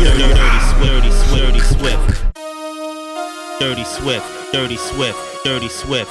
[0.00, 2.24] Dirty Swift, Dirty Swift.
[3.60, 6.10] Dirty Swift, Dirty Swift, Dirty Swift.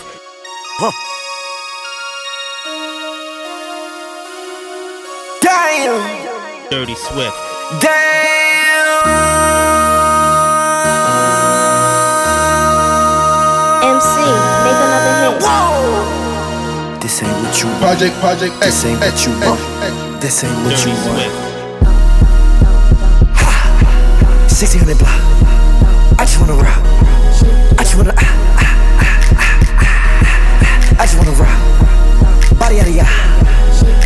[5.41, 6.69] Damn.
[6.69, 7.35] Dirty Swift.
[7.81, 8.19] Damn.
[13.89, 14.21] MC,
[14.63, 17.01] make another hit.
[17.01, 17.81] This ain't what you want.
[17.81, 18.65] Project, Project X.
[18.65, 19.59] This ain't what eh, you eh, want.
[19.81, 21.48] Eh, this ain't what you want.
[24.59, 25.15] 1600 block.
[26.19, 26.83] I just wanna rock.
[27.79, 28.11] I just wanna.
[28.11, 28.27] Ah,
[28.59, 32.59] ah, ah, I just wanna rock.
[32.59, 33.07] Body out of ya.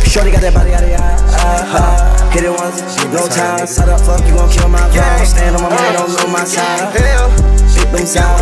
[0.06, 1.02] Shorty got that body out of ya.
[1.02, 2.30] Uh-huh.
[2.30, 3.66] Hit it once, no time.
[3.66, 5.26] Set up, fuck, you gon' kill my vibe.
[5.26, 6.86] Stand on my money, don't lose my side.
[6.94, 8.38] Big boom sound.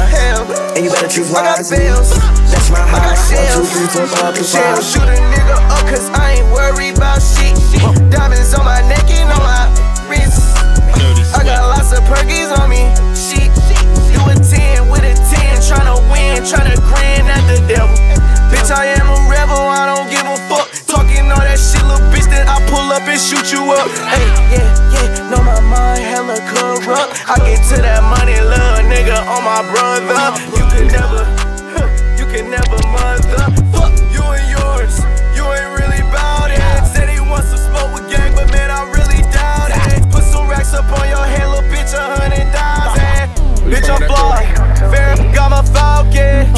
[0.77, 1.89] And you better choose wisely.
[1.89, 3.17] That's my high.
[3.17, 4.85] One, two, three, four, five, two, five.
[4.85, 7.57] Shoot a nigga up, cause I ain't worried about shit.
[8.13, 9.12] Diamonds on my neck.
[11.53, 12.81] Got lots of perkies on me.
[13.13, 13.53] She,
[14.17, 15.61] do a 10 with a 10.
[15.61, 17.93] Tryna win, tryna grin at the devil.
[18.49, 20.73] Bitch, I am a rebel, I don't give a fuck.
[20.89, 23.85] Talking all that shit, little bitch, then I pull up and shoot you up.
[24.09, 27.21] Hey, yeah, yeah, know my mind hella corrupt.
[27.29, 30.33] I get to that money, love, nigga, on my brother.
[30.57, 31.21] You can never,
[32.17, 33.22] you can never mother.
[40.75, 43.29] Up on your head, little bitch, a hundred thousand.
[43.71, 45.35] Bitch, I'm flawed.
[45.35, 46.52] Got my Falcon.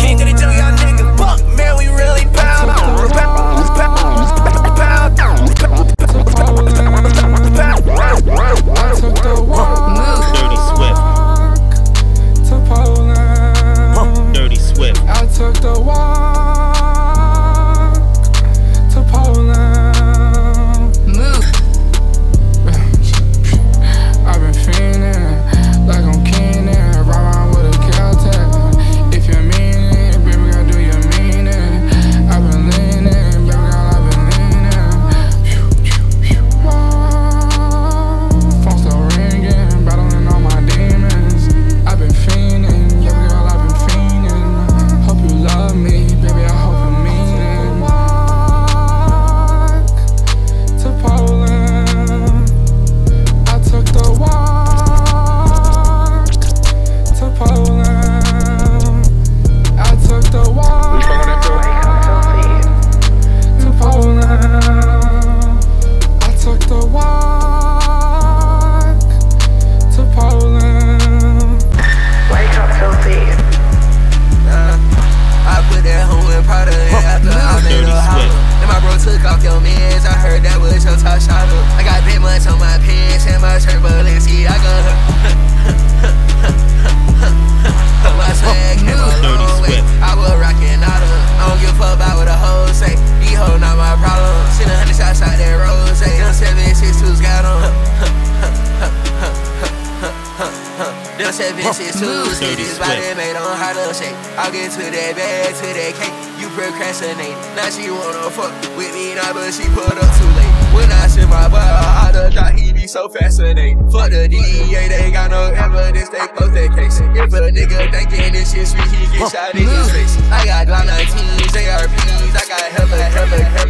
[118.55, 120.17] shit sweet, he get shot in his face.
[120.31, 123.64] I got Glock 19s, ARPs, I got hella, hella, hella.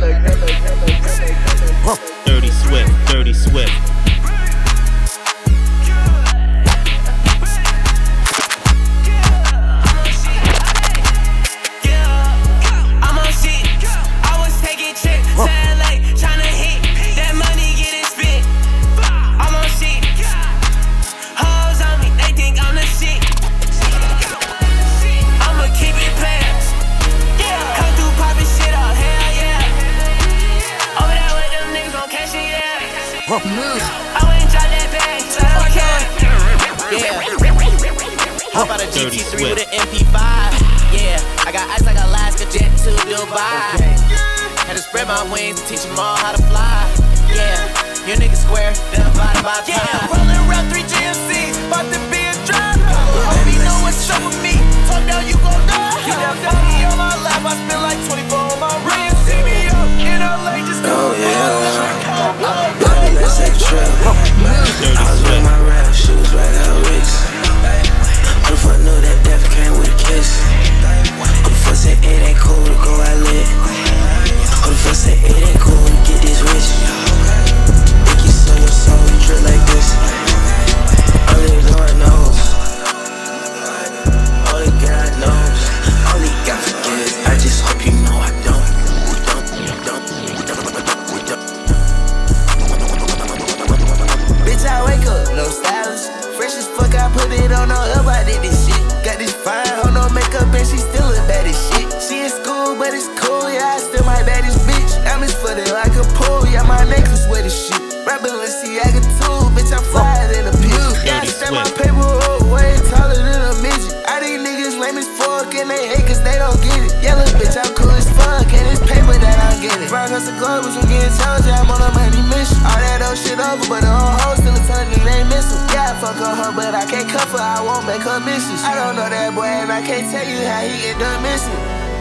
[105.25, 106.47] diamonds flooded like a pool.
[106.47, 107.81] Yeah, my necklace wet as shit.
[108.07, 111.05] Right Balenciaga too, bitch, I'm flyer than a pigeon.
[111.05, 112.05] Gotta stand my paper
[112.53, 113.93] way taller than a midget.
[114.25, 116.97] These niggas lame as fuck and they hate cause they don't get it.
[117.05, 119.89] Yellow bitch, I'm cool as fuck and it's paper that I get it.
[119.93, 122.57] Brown the globe, I'm getting I'm on a money mission.
[122.65, 125.61] All that old shit over, but the whole hoes still a ton of missing.
[125.77, 128.65] Yeah, I fuck on her, but I can't cuff her, I won't make her misses.
[128.65, 131.94] I don't know that boy and I can't tell you how he end up missing.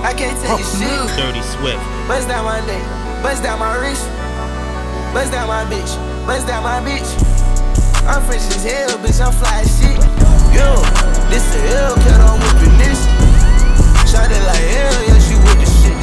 [0.00, 1.18] I can't tell you shit.
[1.18, 1.82] Dirty Swift.
[2.06, 2.82] Bust down my neck,
[3.22, 4.06] bust down my wrist,
[5.12, 5.90] bust down my bitch,
[6.26, 7.08] bust down my bitch.
[8.06, 9.98] I'm fresh as hell, bitch, I'm fly as shit.
[10.54, 10.80] Yo,
[11.28, 13.00] this a Hellcat, I'm whipping this.
[14.08, 16.00] Shot it like hell, yeah, she with the shit.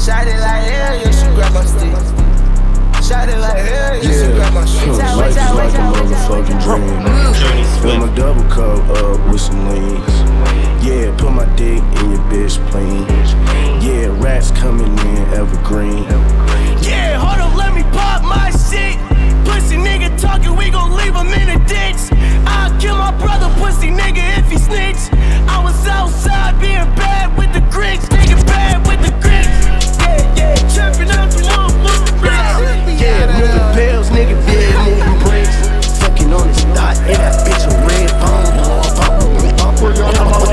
[0.00, 1.92] Shot it like hell, yeah, she grab my stick.
[3.04, 4.88] Shot it like hell, yeah, she grab my shit.
[4.88, 7.04] Life is like a motherfucking dream.
[7.42, 10.23] Dirty Fill my double cup up with some leans.
[10.84, 13.06] Yeah, put my dick in your bitch plane.
[13.80, 16.04] Yeah, rats coming in evergreen.
[16.82, 18.98] Yeah, hold up, let me pop my shit.
[19.44, 22.12] Pussy nigga talking, we gon' leave him in the ditch.
[22.46, 25.12] I'll kill my brother, pussy nigga, if he snitch.
[25.48, 29.48] I was outside being bad with the grits, nigga, bad with the grits.
[30.00, 33.00] Yeah, yeah, trapping out the motherfucking bricks.
[33.00, 35.56] Yeah, moving pills, nigga, dead moving bricks.
[36.00, 38.52] Fucking on his dot, and that bitch a red phone.
[39.42, 40.43] We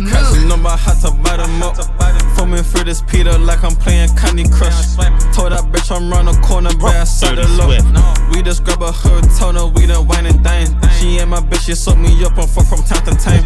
[0.00, 1.76] my cuts and know about how to buy them up.
[2.36, 4.96] Foaming through this Peter like I'm playing Candy Crush.
[5.34, 8.30] Told that bitch I'm round the corner, but I said Dirty it low.
[8.32, 10.66] We just grab a hood, told her we done wine and dine.
[10.98, 13.44] She ain't my bitch, she suck me up and fuck from time to time.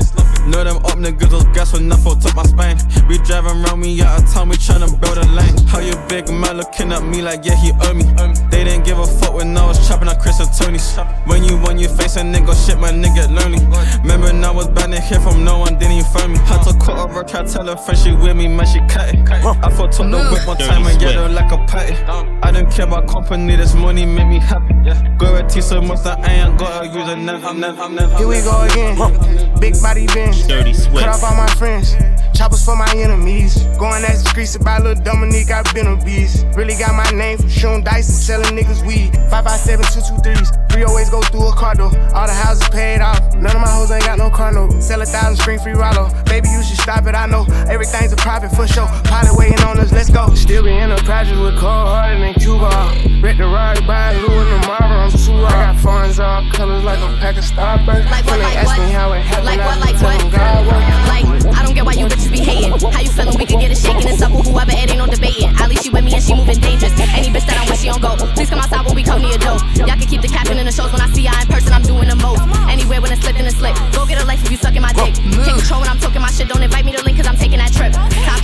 [0.48, 2.78] Know them up niggas, those gas when I fucked up my spine.
[3.08, 5.56] We driving around me out of town, we tryna build a lane.
[5.66, 8.04] How you big man looking at me like, yeah, he owe me.
[8.50, 10.96] They didn't give a fuck when I was chopping at Chris and Tony's.
[11.26, 13.60] When you when you face a nigga, shit, my nigga lonely.
[14.00, 16.38] Remember, I was bad to hear from no one, didn't even phone me.
[16.38, 19.14] Had to cut over, try to tell her friend she with me, man, she cut
[19.14, 19.28] it.
[19.28, 21.94] I thought took the whip one time and get her like a patty.
[22.42, 24.74] I don't care about company, this money make me happy.
[25.18, 28.16] Go a T so much that I ain't gotta use it, never, never, never.
[28.16, 29.60] Here we go again.
[29.60, 30.37] Big body bench.
[30.46, 30.98] Dirty Swift.
[31.04, 31.94] Cut off all my friends.
[32.38, 33.64] Choppers for my enemies.
[33.82, 36.46] Going as the streets about little Dominique, I've been a beast.
[36.54, 39.10] Really got my name from shooting dice and selling niggas weed.
[39.26, 40.70] 557 223s.
[40.70, 41.90] Three oh always go through a car door.
[42.14, 43.18] All the houses paid off.
[43.34, 44.70] None of my hoes ain't got no car no.
[44.78, 46.14] Sell a thousand screen free Rollo.
[46.30, 47.42] Baby, you should stop it, I know.
[47.66, 48.86] Everything's a profit for sure.
[49.02, 50.32] Pilot waiting on us, let's go.
[50.34, 52.70] Still be in the project with cold hearted and Cuba.
[53.20, 54.86] Rick the ride by Lou and the Marvel.
[54.94, 58.06] I'm too I got funds all colors like a pack of Starburst.
[58.06, 58.78] Like what, When they like ask what?
[58.86, 60.20] me how it happened, Like what, like what?
[60.20, 60.84] them God work.
[61.10, 62.72] Like, I don't get why you bitches be hating.
[62.92, 63.36] How you feeling?
[63.38, 65.50] We can get it shaking and suck with whoever, it ain't no debating.
[65.56, 66.92] At least she with me and she moving dangerous.
[67.14, 68.16] Any bitch that I'm with, she don't go.
[68.34, 69.58] Please come outside when we come near Joe.
[69.84, 71.82] Y'all can keep the capping in the shows when I see y'all in person, I'm
[71.82, 72.42] doing the most.
[72.68, 73.76] Anywhere when it's slipped in the slip.
[73.92, 75.14] Go get a life if you sucking my dick.
[75.14, 76.48] Take control when I'm talking my shit.
[76.48, 77.92] Don't invite me to link cause I'm taking that trip.
[77.92, 78.42] Top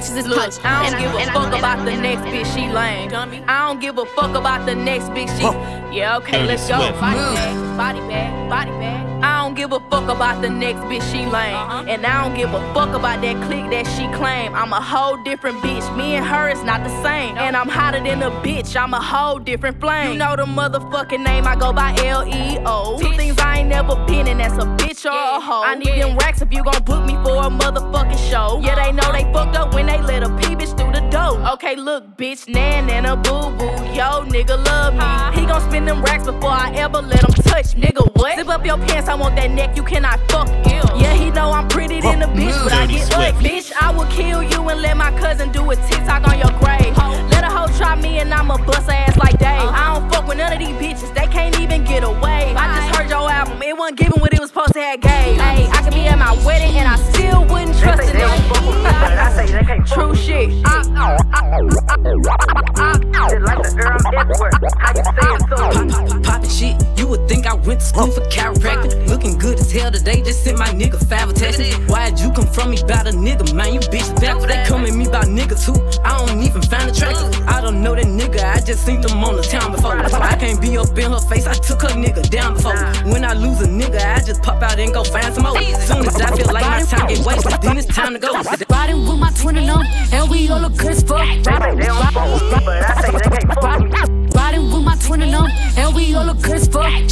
[0.00, 0.56] bitches is punch.
[0.64, 3.12] I don't And give a fuck and about the next bitch, she lame.
[3.48, 5.96] I don't give a fuck about the next bitch, she.
[5.96, 6.78] Yeah, okay, Dirty let's go.
[6.78, 7.00] Swift.
[7.00, 9.09] Body bag, body bag, body bag.
[9.60, 11.54] Give a fuck about the next bitch, she lame.
[11.54, 11.84] Uh-huh.
[11.86, 14.54] And I don't give a fuck about that clique that she claim.
[14.54, 15.84] I'm a whole different bitch.
[15.98, 17.36] Me and her is not the same.
[17.36, 18.74] And I'm hotter than a bitch.
[18.74, 20.12] I'm a whole different flame.
[20.12, 22.98] You know the motherfucking name, I go by L E O.
[22.98, 25.62] Two things I ain't never been, and that's a bitch or a hoe.
[25.62, 28.56] I need them racks if you gon' book me for a motherfucking show.
[28.56, 28.66] Uh-huh.
[28.66, 31.38] Yeah, they know they fucked up when they let a pee bitch through the door.
[31.52, 33.66] Okay, look, bitch, nan and a boo boo.
[33.92, 35.38] Yo, nigga, love me.
[35.38, 37.74] He gon' spend them racks before I ever let him touch.
[37.74, 38.38] Nigga, what?
[38.38, 40.48] Zip up your pants, I want that neck, you cannot fuck.
[40.66, 43.12] Yeah, he know I'm pretty than a bitch, but I get Swift.
[43.12, 46.52] like, bitch, I will kill you and let my cousin do a TikTok on your
[46.58, 46.96] grave.
[47.30, 49.62] Let a hoe try me and I'ma bust her ass like Dave.
[49.62, 49.72] Uh-huh.
[49.74, 52.54] I don't fuck with none of these bitches, they can't even get away.
[52.56, 55.36] I just heard your album, it wasn't giving what it was supposed to have gave.
[55.36, 58.40] Hey, I could be at my wedding and I still wouldn't trust a nigga.
[59.86, 60.50] True shit.
[60.66, 62.00] I, I, I,
[63.14, 64.50] I, like the girl everywhere.
[64.78, 66.20] How you say it so?
[66.22, 68.28] Poppin' shit, you would think I went to school for oh.
[68.28, 69.08] chiropractic.
[69.08, 71.60] Looking good as as hell today, just sent my nigga five text.
[71.88, 73.74] Why'd you come from me about a nigga, man?
[73.74, 74.40] You bitch back.
[74.48, 77.46] They come at me about niggas who I don't even find attractive.
[77.46, 79.96] I don't know that nigga, I just seen them on the town before.
[79.96, 82.76] I can't be up in her face, I took her nigga down before.
[83.12, 85.60] When I lose a nigga, I just pop out and go find some more.
[85.88, 88.32] Soon as I feel like my time get wasted, then it's time to go.
[88.70, 91.26] Riding with my twin and um, and we all look good as fuck.
[94.34, 97.09] Riding with my twin and um, and we all look good as fuck.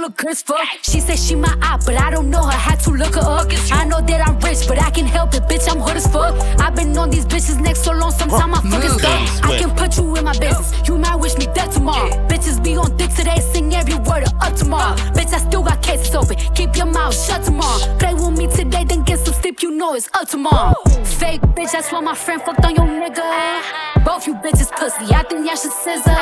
[0.00, 0.66] Look good as fuck.
[0.82, 2.50] She said she my eye, but I don't know her.
[2.50, 3.48] Had to look her up.
[3.70, 5.70] I know that I'm rich, but I can help it, bitch.
[5.70, 6.34] I'm hood as fuck.
[6.60, 9.44] I've been on these bitches next so long, sometimes I fucking stuck.
[9.44, 10.88] I can put you in my business.
[10.88, 12.10] You might wish me dead tomorrow.
[12.28, 14.96] Bitches be on dick today, sing every word of up tomorrow.
[15.12, 16.36] Bitch, I still got cases open.
[16.54, 17.80] Keep your mouth shut tomorrow.
[17.98, 19.62] Play with me today, then get some sleep.
[19.62, 20.74] You know it's up tomorrow.
[21.04, 23.89] Fake bitch, that's why my friend fucked on your nigga.
[24.20, 26.12] Both you bitches pussy, I think y'all should scissor.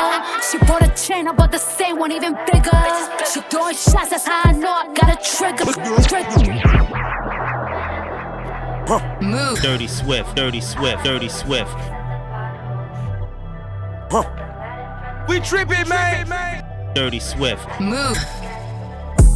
[0.49, 2.71] She bought a chain, I bought the same one, even bigger.
[3.29, 5.65] She throwing shots, that's how I know I got a trigger.
[9.21, 9.61] Move.
[9.61, 11.75] Dirty Swift, Dirty Swift, Dirty Swift.
[15.27, 16.93] We trippin', man.
[16.95, 17.67] Dirty Swift.
[17.81, 18.17] Move.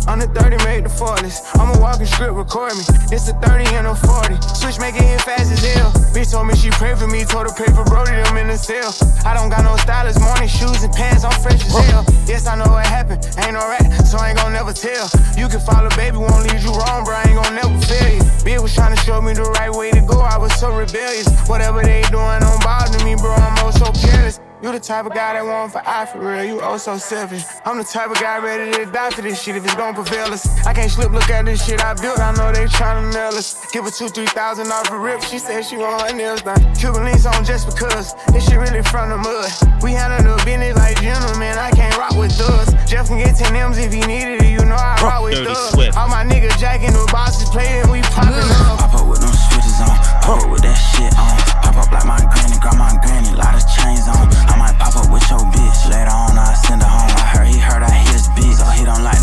[0.07, 1.39] On the 30, made the 40s.
[1.55, 2.83] I'm a walking script, record me.
[3.07, 4.35] It's a 30 and a 40.
[4.51, 5.91] Switch make it hit fast as hell.
[6.11, 8.57] Bitch told me she prayed for me, told her pray for Brody, them in the
[8.59, 8.91] cell.
[9.23, 12.03] I don't got no stylist, morning shoes and pants, I'm fresh as hell.
[12.27, 15.07] Yes, I know what happened, ain't no rat, so I ain't gon' never tell.
[15.39, 18.23] You can follow, baby, won't lead you wrong, bro, I ain't gon' never fail you.
[18.43, 21.31] Bitch was trying to show me the right way to go, I was so rebellious.
[21.47, 24.39] Whatever they doing don't bother me, bro, I'm oh so careless.
[24.63, 27.43] You the type of guy that want for eye for real, you oh so selfish.
[27.65, 30.31] I'm the type of guy ready to die for this shit if it's gon' prevail
[30.31, 30.47] us.
[30.63, 33.59] I can't slip, look at this shit I built, I know they tryna nail us.
[33.73, 36.63] Give her two, three thousand off a rip, she said she want her nails done.
[36.75, 39.51] Cuban links on just because, this shit really from the mud.
[39.83, 42.71] We handle the business like gentlemen, I can't rock with thugs.
[42.89, 45.51] Jeff can get 10 M's if he needed it, you know I rock with Dirty
[45.51, 45.97] thugs.
[45.97, 48.79] All my niggas jacking the bosses playing, we popping up.
[48.79, 49.91] Pop up with them switches on,
[50.23, 51.52] pop up with that shit on.
[51.73, 54.29] Pop up like my granny, grandma and granny, lot of chains on.
[54.45, 55.89] I might pop up with your bitch.
[55.89, 57.09] Later on, I send her home.
[57.17, 59.22] I heard he heard I hit his bitch, so he don't like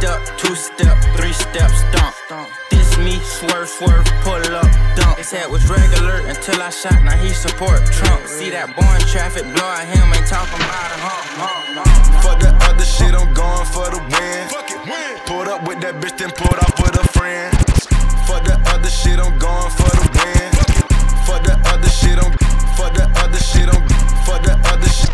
[0.00, 2.48] step, two step, three step, stomp.
[2.70, 4.64] This me, swerve, swerve, pull up,
[4.96, 5.18] dump.
[5.18, 8.26] His head was regular until I shot, now he support Trump.
[8.26, 11.84] See that boy in traffic, blow at him, ain't talking about a hump.
[12.24, 14.48] For the other shit, I'm going for the win.
[15.26, 17.52] Pulled up with that bitch, then pulled off with a friend.
[18.24, 20.48] Fuck that other shit, I'm going for the win.
[21.28, 22.32] Fuck that other shit, I'm.
[22.72, 23.84] For the other shit, I'm.
[24.24, 25.12] For the other shit.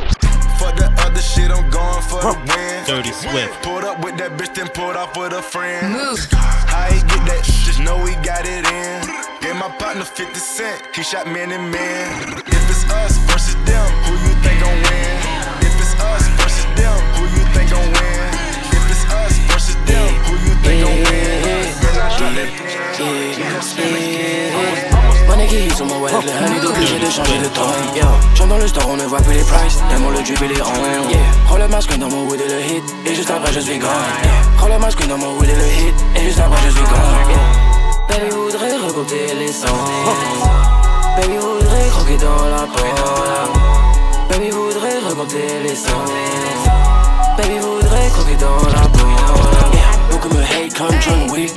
[0.62, 2.75] For the other shit, I'm going for the win.
[2.86, 3.64] Dirty Swift.
[3.64, 5.90] Pulled up with that bitch, then pulled off with a friend.
[5.90, 6.22] Move.
[6.30, 7.42] How he get that?
[7.42, 9.02] Just know he got it in.
[9.42, 10.94] Gave my partner 50 cent.
[10.94, 12.38] He shot man and man.
[12.46, 15.18] If it's us versus them, who you think gon' win?
[15.66, 18.30] If it's us versus them, who you think gon' win?
[18.70, 21.42] If it's us versus them, who you think gon' win?
[21.82, 22.50] Then I drop that
[23.74, 24.95] pen.
[25.36, 27.60] Money qui sur mon wallet, le honey obligé de changer de ton.
[27.94, 30.48] Yo, j'entre dans le store, on ne voit plus les prices, tellement le drip et
[30.48, 31.10] les on.
[31.10, 31.18] Yeah,
[31.50, 33.90] roll ma screen dans mon wood et le hit, et juste après je suis gone.
[33.90, 36.84] Yeah, roll ma screen dans mon wood et le hit, et juste après je suis
[36.84, 37.28] gone.
[37.28, 38.18] Yeah.
[38.18, 39.66] Baby voudrait recompter les sons.
[41.16, 42.86] Baby voudrait croquer dans la peau.
[44.30, 46.04] Baby voudrait remonter les sons.
[47.36, 49.35] Baby voudrait croquer dans la peau.
[50.26, 51.52] Beaucoup me hate comme John Wick,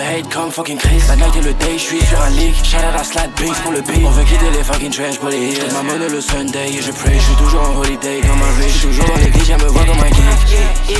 [0.00, 1.02] hate comme fucking Chris.
[1.08, 2.54] La night et le day, j'suis sur un leak.
[2.64, 4.02] Shout out à Slap Banks pour le beat.
[4.02, 5.72] On veut quitter les fucking trash pour les hills.
[5.72, 7.18] ma monnaie le Sunday et je pray.
[7.18, 8.72] J'suis toujours en holiday comme un rich.
[8.72, 10.98] J'suis toujours dans l'église, je me vois comme un geek.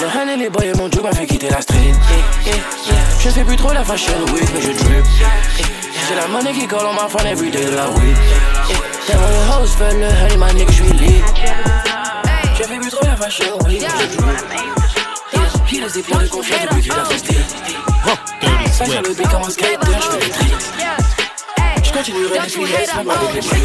[0.00, 1.92] Le honey, les boys et mon job m'a fait quitter la street.
[3.18, 5.04] Je fais plus trop la fashion week, mais je drip.
[6.08, 7.86] J'ai la monnaie qui colle en ma fan everyday de la.
[9.06, 11.22] Tellement les hoes veulent le honey, ma nigga, j'suis lit.
[12.56, 14.79] Je fais plus trop la fashion week, mais je drip.
[15.72, 17.34] Il laisse des plans de confiance depuis qu'il a testé.
[18.72, 20.54] Ça sur le beat comme un skater, j'fais des tricks.
[21.84, 23.60] J'continuerai de filer, même avec les prix.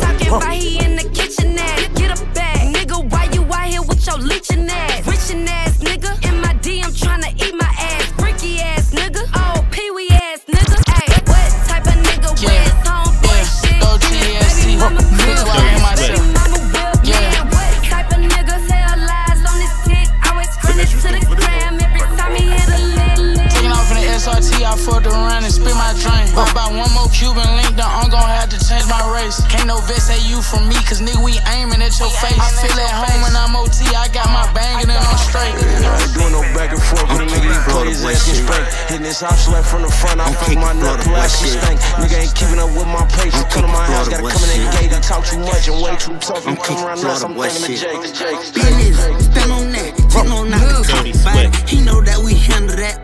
[0.00, 1.88] Talking about he in the kitchen ass.
[1.94, 2.72] Get a bag.
[2.74, 5.06] Nigga, why you out here with your leeching ass?
[5.06, 5.73] Richin' ass
[26.02, 26.34] around and spit.
[26.34, 29.38] Buy about one more Cuban link, then I'm gon' have to change my race.
[29.46, 32.38] Can't no vet say you from me, cause nigga, we aiming at your face.
[32.38, 35.54] I feel at home when I'm OT, I got my banging and I'm straight.
[35.54, 38.38] I ain't doing no back and forth with a nigga, he play his ass and
[38.42, 38.64] spank.
[38.90, 41.78] Hitting his house left from the front, I fuck my nut, plastic stank.
[42.02, 43.34] Nigga ain't keeping up with my pace.
[43.34, 45.78] You come to my house, gotta come in that gate and talk too much and
[45.78, 46.46] way too tough.
[46.46, 48.02] I'm come around nuts, I'm thinking of Jake.
[48.54, 48.98] Business,
[49.30, 51.68] stand on that, take no not to talk about.
[51.68, 53.03] He know that we handle that.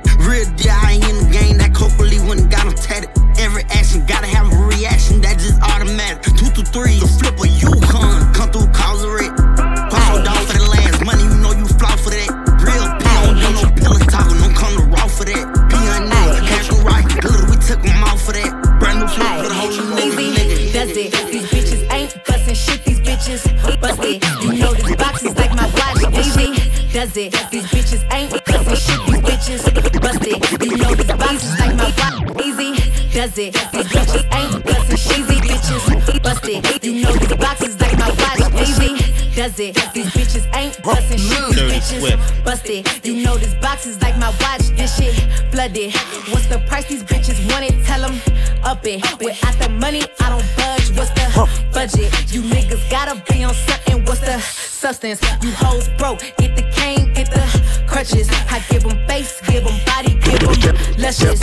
[33.30, 33.54] Does it.
[33.72, 35.26] These bitches ain't bustin'.
[35.26, 36.84] These bitches busted.
[36.84, 38.60] You know this box is like my watch.
[38.60, 39.74] Easy does it.
[39.94, 41.38] These bitches ain't bustin' shit.
[41.70, 43.06] Bitches busted.
[43.06, 44.68] You know this box is like my watch.
[44.76, 45.14] This shit
[45.52, 45.94] flooded.
[46.30, 47.84] What's the price these bitches want it?
[47.84, 48.20] Tell them
[48.64, 49.02] up it.
[49.20, 50.90] Without the money, I don't budge.
[50.96, 52.10] What's the budget?
[52.32, 54.04] You niggas gotta be on something.
[54.06, 55.20] What's the substance?
[55.42, 56.20] You hoes broke.
[56.38, 57.44] Get the cane, get the
[57.86, 58.28] crutches.
[58.50, 61.40] I give them face, give them body, give them luscious.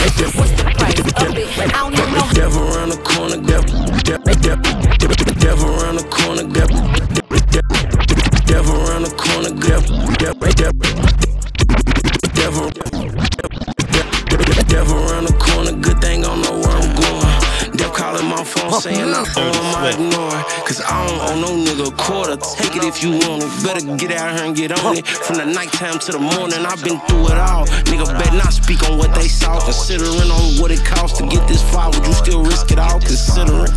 [21.88, 22.36] A quarter.
[22.36, 23.50] Take it if you want it.
[23.64, 25.06] Better get out here and get on it.
[25.06, 27.66] From the nighttime to the morning, I've been through it all.
[27.88, 29.60] Nigga bet not speak on what they saw.
[29.60, 33.00] Considering on what it costs to get this far, would you still risk it all?
[33.00, 33.72] Considering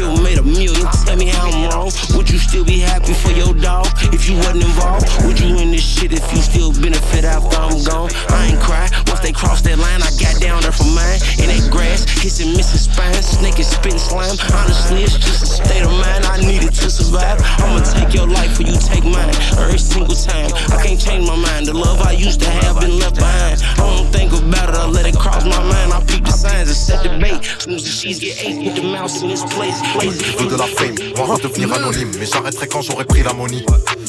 [0.00, 0.86] still made a million.
[1.04, 1.92] Tell me how I'm wrong.
[2.16, 3.86] Would you still be happy for your dog
[4.16, 5.04] if you wasn't involved?
[5.26, 8.08] Would you in this shit if you still benefit after I'm gone?
[8.32, 8.88] I ain't cry.
[9.08, 11.20] Once they cross that line, I got down there for mine.
[11.36, 12.88] In that grass, kissing Mrs.
[12.88, 14.36] Spine, snake and spitting slime.
[14.56, 17.36] Honestly, it's just a state of mind I needed to survive.
[17.60, 19.36] I'ma take your life or you take mine.
[19.60, 21.66] Every single time, I can't change my mind.
[21.66, 23.60] The love I used to have been left behind.
[23.76, 25.92] I don't think about it, I let it cross my mind.
[25.92, 27.44] I peep the signs and set the bait.
[27.60, 29.76] Soon as the sheets get eight, put the mouse in this place.
[29.98, 33.64] Je veux de la fame, moi redevenir anonyme Mais j'arrêterai quand j'aurai pris l'ammonie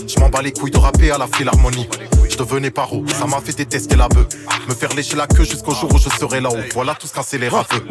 [0.07, 1.87] Je m'en bats les couilles de rapper à la philharmonie.
[2.29, 4.27] Je devenais paro, ça m'a fait détester la bœuf.
[4.67, 6.61] Me faire lécher la queue jusqu'au jour où je serai là-haut.
[6.73, 7.83] Voilà tout ce qu'un scélérat veut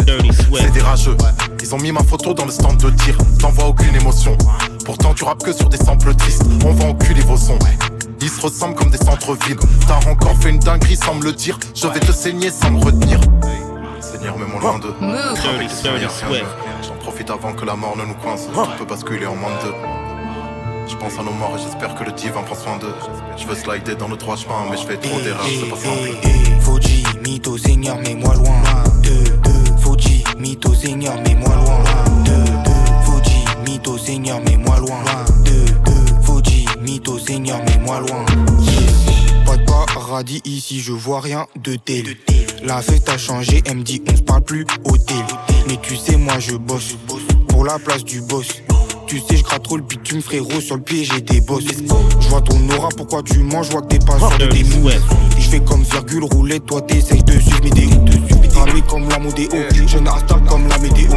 [0.57, 1.17] C'est des rageux
[1.61, 3.17] Ils ont mis ma photo dans le stand de tir.
[3.41, 4.37] T'envoies aucune émotion.
[4.85, 6.45] Pourtant tu rappes que sur des samples tristes.
[6.65, 7.59] On va enculer vos sons.
[8.21, 9.59] Ils se ressemblent comme des centres-villes.
[9.89, 11.59] T'as encore fait une dinguerie sans me le dire.
[11.75, 13.21] Je vais te saigner sans me retenir.
[14.01, 14.95] Seigneur, mets-moi loin d'eux
[16.83, 19.69] J'en profite avant que la mort ne nous coince Tout peut basculer en moins de
[19.69, 19.75] deux
[20.89, 22.95] Je pense à nos morts et j'espère que le divin prend soin d'eux
[23.37, 26.51] Je veux slider dans le droit chemin Mais je fais trop d'erreurs, c'est pas simple
[26.61, 28.63] Fuji, mytho, seigneur, mets-moi loin.
[29.03, 31.79] Deux, deux, Fuji, mytho, seigneur, mets-moi loin.
[32.25, 35.01] Deux, deux, Fuji, mytho, seigneur, mets-moi loin.
[35.45, 38.25] Deux, deux, Fuji, mytho, seigneur, mets-moi loin.
[39.47, 42.17] Pas de paradis ici, je vois rien de tel.
[42.63, 45.25] La fête a changé, elle me dit on se parle plus au tel.
[45.71, 46.97] Mais tu sais, moi je bosse
[47.47, 48.49] pour la place du boss.
[49.07, 50.61] Tu sais, je gratte trop le bitume, frérot.
[50.61, 51.63] Sur le pied, j'ai des bosses.
[52.21, 53.67] Je vois ton aura, pourquoi tu manges?
[53.67, 54.91] Je vois que t'es pas sur des mous.
[55.39, 57.91] Je fais comme virgule rouler, toi t'essayes de suivre mes déos.
[58.53, 59.49] Ramé comme la modéo,
[59.87, 61.13] je n'arrête comme la météo.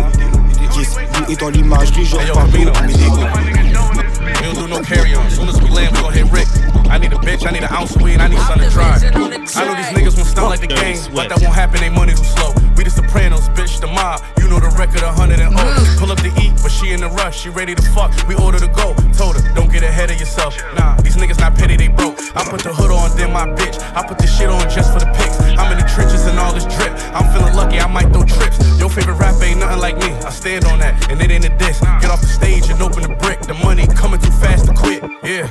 [0.77, 3.09] Yes, vous et dans l'imagerie, je repars la météo.
[3.09, 5.29] We don't do no carry on.
[5.31, 6.47] Soon as we land, we gon' hit Rick.
[6.89, 9.03] I need a bitch, I need an ounce of weed, I need something to drive.
[9.03, 12.13] I know these niggas won't stop like the game, but that won't happen, they money
[12.13, 12.53] too slow.
[12.75, 14.21] We the Sopranos, bitch, the mob.
[14.39, 15.95] You know the record, a hundred and oh.
[15.99, 18.11] Pull up to eat, but she in the rush, she ready to fuck.
[18.27, 18.93] We order to go.
[19.13, 20.57] Told her, don't get ahead of yourself.
[20.75, 22.19] Nah, these niggas not petty, they broke.
[22.35, 23.77] I put the hood on, then my bitch.
[23.93, 25.37] I put the shit on just for the pics.
[25.57, 26.93] I'm in the trenches and all this drip.
[27.13, 28.57] I'm feeling lucky, I might throw trips.
[28.79, 30.09] Your favorite rapper ain't nothing like me.
[30.25, 31.79] I stand on that, and it ain't a diss.
[32.01, 33.39] Get off the stage and open the brick.
[33.41, 35.03] The money coming too fast to quit.
[35.23, 35.47] Yeah.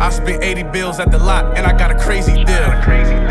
[0.00, 2.66] I spent 80 bills at the lot, and I got a crazy deal.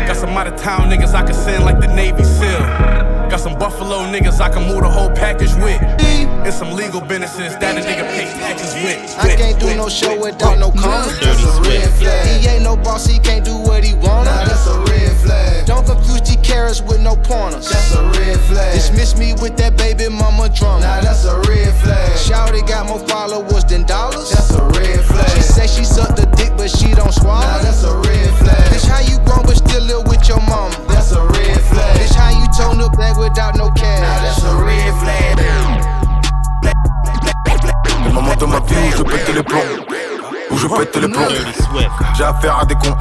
[0.08, 3.13] Got some out of town niggas I can send like the Navy SEAL.
[3.34, 5.82] Got some Buffalo niggas I can move the whole package with.
[5.82, 6.46] Mm-hmm.
[6.46, 8.94] And some legal businesses that a nigga pay taxes with.
[9.18, 11.18] I can't do no show without no comments.
[11.18, 12.30] That's a red flag.
[12.30, 14.30] He ain't no boss, he can't do what he wanna.
[14.30, 15.66] Nah, that's a red flag.
[15.66, 17.66] Don't confuse G carats with no pointers.
[17.66, 18.72] That's a red flag.
[18.72, 20.86] Dismiss me with that baby mama drama.
[20.86, 22.14] Nah, that's a red flag.
[22.14, 24.30] Shouty got more followers than dollars.
[24.30, 25.26] That's a red flag.
[25.34, 27.42] She say she sucked the dick, but she don't swallow.
[27.42, 28.70] Nah, that's a red flag.
[28.70, 30.70] Bitch, how you grown but still live with your mama?
[30.86, 31.98] That's a red flag.
[31.98, 32.13] Bitch,
[33.34, 34.00] without no cash?
[34.00, 35.34] Nah, that's a red flag.
[38.06, 39.60] Le moment de ma vie où je pète les plombs.
[40.50, 41.28] Où je pète les plombs.
[42.16, 42.96] J'ai affaire à des cons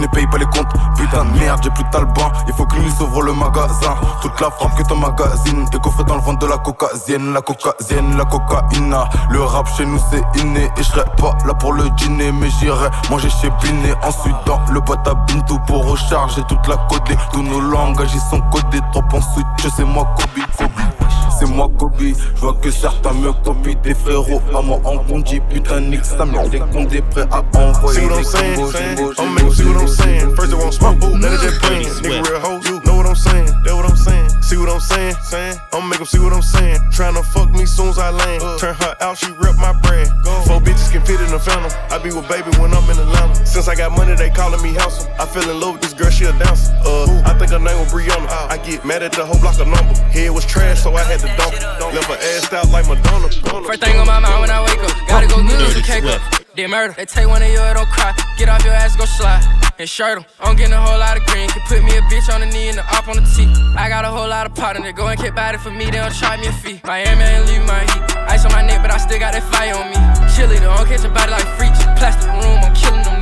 [0.00, 0.72] ne payent pas les comptes.
[0.96, 2.32] Putain de merde, j'ai plus de talban.
[2.46, 3.94] Il faut que lui s'ouvre le magasin.
[4.22, 5.68] Toute la frappe que ton magazine.
[5.82, 7.32] Coffre dans le ventre de la cocaïne.
[7.32, 8.96] La cocaïne, la cocaïne.
[9.30, 10.64] Le rap chez nous c'est inné.
[10.76, 12.32] Et je serai pas là pour le dîner.
[12.32, 13.94] Mais j'irai manger chez Binet.
[14.02, 15.14] Ensuite dans le boîte à
[15.46, 17.18] tout pour recharger toute la codelée.
[17.32, 18.80] Tous nos langages ils sont codés.
[18.92, 20.44] Trop ensuite, je sais moi Kobe.
[20.56, 20.99] Kobe
[21.40, 21.92] c'est moi Kobe.
[22.00, 24.42] Je vois que certains me copient des frérots.
[24.54, 28.00] À moi en conduit, putain, nique ça, mais des comptes des prêts à envoyer.
[28.00, 29.14] See what I'm saying?
[29.18, 30.36] I'm making see what I'm saying.
[30.36, 31.88] First they want smoke, ooh, then they just playing.
[32.02, 33.49] Nigga real hoe, you know what I'm saying?
[33.64, 34.28] That what I'm saying.
[34.42, 35.14] See what I'm saying?
[35.22, 36.78] Saying I'm make 'em see what I'm saying.
[36.90, 38.42] Tryna fuck me soon as I land.
[38.58, 40.08] Turn her out, she rep my brand.
[40.46, 41.70] Four bitches can fit in the phantom.
[41.90, 43.34] I be with baby when I'm in Atlanta.
[43.46, 45.12] Since I got money, they calling me handsome.
[45.18, 46.72] I fell in love with this girl, she a dancer.
[46.84, 48.28] Uh, I think her name was Brianna.
[48.50, 49.94] I get mad at the whole block of number.
[50.08, 51.62] Head was trash, so I had to dump it.
[51.94, 53.28] Left her ass out like Madonna.
[53.28, 56.20] First thing on my mind when I wake up, gotta go get this cake up.
[56.56, 56.94] They murder.
[56.96, 58.14] They take one of yours, don't cry.
[58.36, 59.42] Get off your ass, go slide.
[59.78, 60.24] And shirt 'em.
[60.40, 61.48] I'm getting a whole lot of green.
[61.48, 63.46] Can put me a bitch on the knee and the up on the T.
[63.78, 64.94] I got a whole lot of pot in it.
[64.96, 66.80] Go and get body for me, they don't charge me a fee.
[66.84, 68.02] Miami ain't leave my heat.
[68.28, 69.96] Ice on my neck, but I still got that fire on me.
[70.40, 71.78] Though, don't catch a body like freaks.
[72.00, 73.19] Plastic room, I'm killing them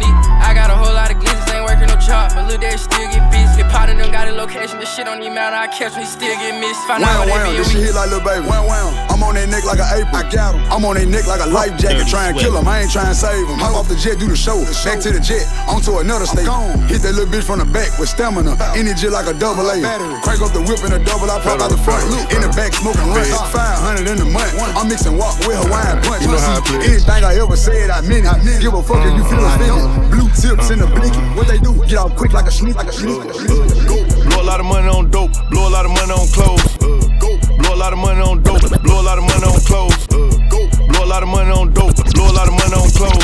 [0.59, 2.35] got a whole lot of glitches, ain't working no job.
[2.35, 3.63] But look, they still get busy.
[3.63, 4.83] Get pot in them, got a location.
[4.83, 5.55] This shit don't even matter.
[5.55, 6.83] I catch me, still get missed.
[6.91, 8.43] Find out Wham, what wham, they be this shit hit like little baby.
[8.43, 8.91] Wham, wham.
[9.11, 10.19] I'm on that neck like an apron.
[10.19, 10.63] I got him.
[10.71, 12.67] I'm on that neck like a life jacket, trying to kill him.
[12.67, 13.59] I ain't trying to save him.
[13.63, 14.59] Hop off the jet, do the show.
[14.83, 16.47] Back to the jet, onto another state.
[16.91, 18.59] Hit that little bitch from the back with stamina.
[18.75, 19.79] Energy like a double A.
[20.27, 22.03] Crank up the whip in a double, I pop out the front.
[22.35, 23.27] In the back, smoking red.
[23.27, 24.55] 500 in the month.
[24.75, 26.23] I'm mixing walk with Hawaiian punch.
[26.23, 26.83] You know how I play.
[26.83, 28.63] Anything I ever said, I meant it.
[28.63, 30.11] Give a fuck if you feel offended.
[30.15, 30.97] Blue tips in the uh-huh.
[30.97, 31.21] blicky.
[31.37, 31.73] What they do?
[31.87, 33.21] Get out quick like a sneak, like a sneak.
[33.21, 34.29] Uh-huh.
[34.29, 36.65] Blow a lot of money on dope, blow a lot of money on clothes.
[36.81, 37.59] Uh-huh.
[37.59, 40.07] Blow a lot of money on dope, blow a lot of money on clothes.
[40.09, 43.18] Blow a lot of money on dope, blow a lot of money on clothes.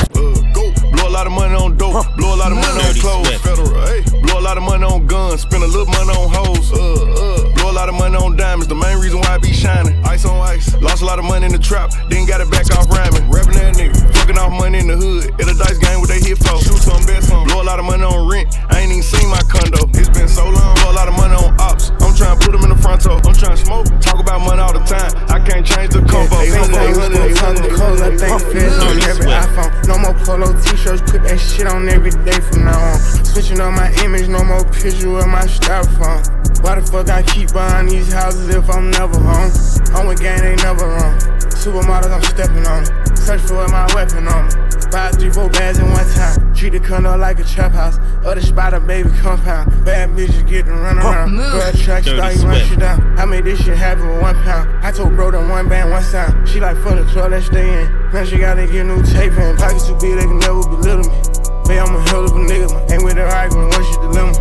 [1.95, 3.41] Money on dope, blow a lot of money on clothes.
[3.41, 4.23] federal.
[4.23, 6.73] Blow a lot of money on guns, spend a little money on hoes.
[6.73, 7.55] Uh, uh.
[7.55, 9.95] Blow a lot of money on diamonds, the main reason why I be shining.
[10.05, 12.67] Ice on ice, lost a lot of money in the trap, then got it back
[12.75, 13.31] off rhyming.
[13.31, 15.31] Rapping that nigga, fucking off money in the hood.
[15.41, 16.59] At a dice game, what they hit for?
[16.59, 17.45] Shoot some, bet some.
[17.47, 19.87] Blow a lot of money on rent, I ain't even seen my condo.
[19.95, 21.91] It's been so long, blow a lot of money on ops.
[22.03, 23.21] I'm trying to put them in the front door.
[23.23, 25.11] I'm trying to smoke, talk about money all the time.
[25.31, 26.43] I can't change the combo.
[26.43, 29.71] 800, 800 clothes, I think fast on every iPhone.
[29.87, 32.99] No more polo t-shirts, put that shit on every day from now on.
[33.25, 36.23] Switching up my image, no more picture with my styrofoam.
[36.63, 39.51] Why the fuck I keep buying these houses if I'm never home?
[39.95, 41.19] I'm with gang, they never wrong.
[41.53, 43.17] Supermodels, I'm stepping on 'em.
[43.17, 44.55] Search for my weapon on me.
[44.91, 46.55] Buy three, four bags in one time.
[46.55, 47.99] Treat the condo like a trap house.
[48.25, 49.85] Other spot a baby compound.
[49.85, 51.37] Bad bitches getting run oh, around.
[51.37, 53.19] Girl track Dirty star, you run shit down.
[53.19, 54.85] I made this shit happen with one pound.
[54.85, 56.49] I told bro that one band, one sound.
[56.49, 58.11] She like for the club, let's stay in.
[58.13, 59.57] Now she gotta get new tape in.
[59.57, 61.54] Pockets too big, they can never belittle me.
[61.69, 62.69] Man, I'm a hell of a nigga.
[62.93, 64.37] Ain't with her arguing, what's your dilemma?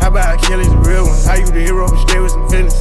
[0.00, 1.18] How about Achilles, the real one?
[1.26, 2.78] How you the hero, but stay with some feelings?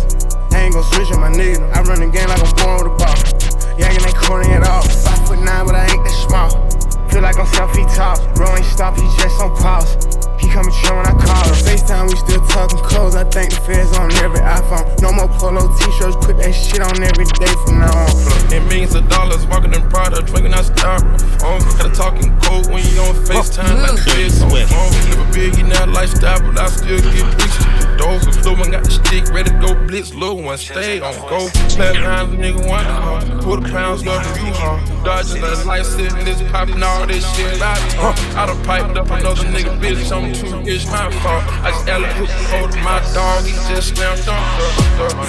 [0.54, 1.60] I ain't gon' switch on my nigga.
[1.73, 3.17] I run the game like I'm born with a ball.
[3.78, 4.84] Yanking ain't corny at all.
[4.84, 6.49] Five foot nine, but I ain't that small.
[7.10, 8.15] Feel like I'm self he tall.
[8.36, 9.97] Bro ain't stop, he just on pause.
[10.39, 11.58] He coming true when I call her.
[11.67, 13.15] FaceTime, we still talking clothes.
[13.15, 14.86] I think the feds on every iPhone.
[15.02, 18.10] No more polo t-shirts, put that shit on every day from now on.
[18.54, 21.60] And millions of dollars walking in Prada, drinking that styrofoam.
[21.75, 23.79] Gotta talking cold when you on FaceTime
[26.00, 27.68] lifestyle, but I still get reached
[28.00, 28.18] door.
[28.44, 30.16] Lil' one got the stick, ready to go blitz.
[30.16, 31.48] Lil' one stay on go.
[31.76, 33.20] Flatlines, nigga, one car.
[33.44, 34.80] Quarter pounds, love to be hard.
[35.04, 37.62] Dodging the light sitting this popping all this shit.
[37.62, 37.76] I,
[38.36, 40.12] I done piped up another nigga bitch.
[40.12, 41.44] I'm too it's my fault.
[41.64, 43.46] I just eloquent hold my dog.
[43.46, 44.40] He just slammed on.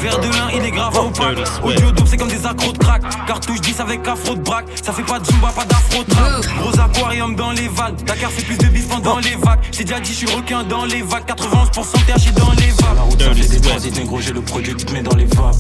[0.03, 1.39] Vers de l'un, il est grave opaque.
[1.63, 3.03] Audio double, c'est comme des accros de crack.
[3.27, 4.67] Cartouche 10 avec afro de braque.
[4.83, 6.45] Ça fait pas de zumba, pas d'afro trap.
[6.59, 7.97] Gros aquarium dans les vannes.
[8.07, 9.61] Dakar fait plus de bif pendant les vagues.
[9.73, 11.25] J'ai déjà dit, je suis requin dans les vagues.
[11.27, 12.60] 91% THC dans les
[12.95, 15.25] La route, ça fait des transits, négro, j'ai le produit qui te met dans les
[15.25, 15.57] vapes.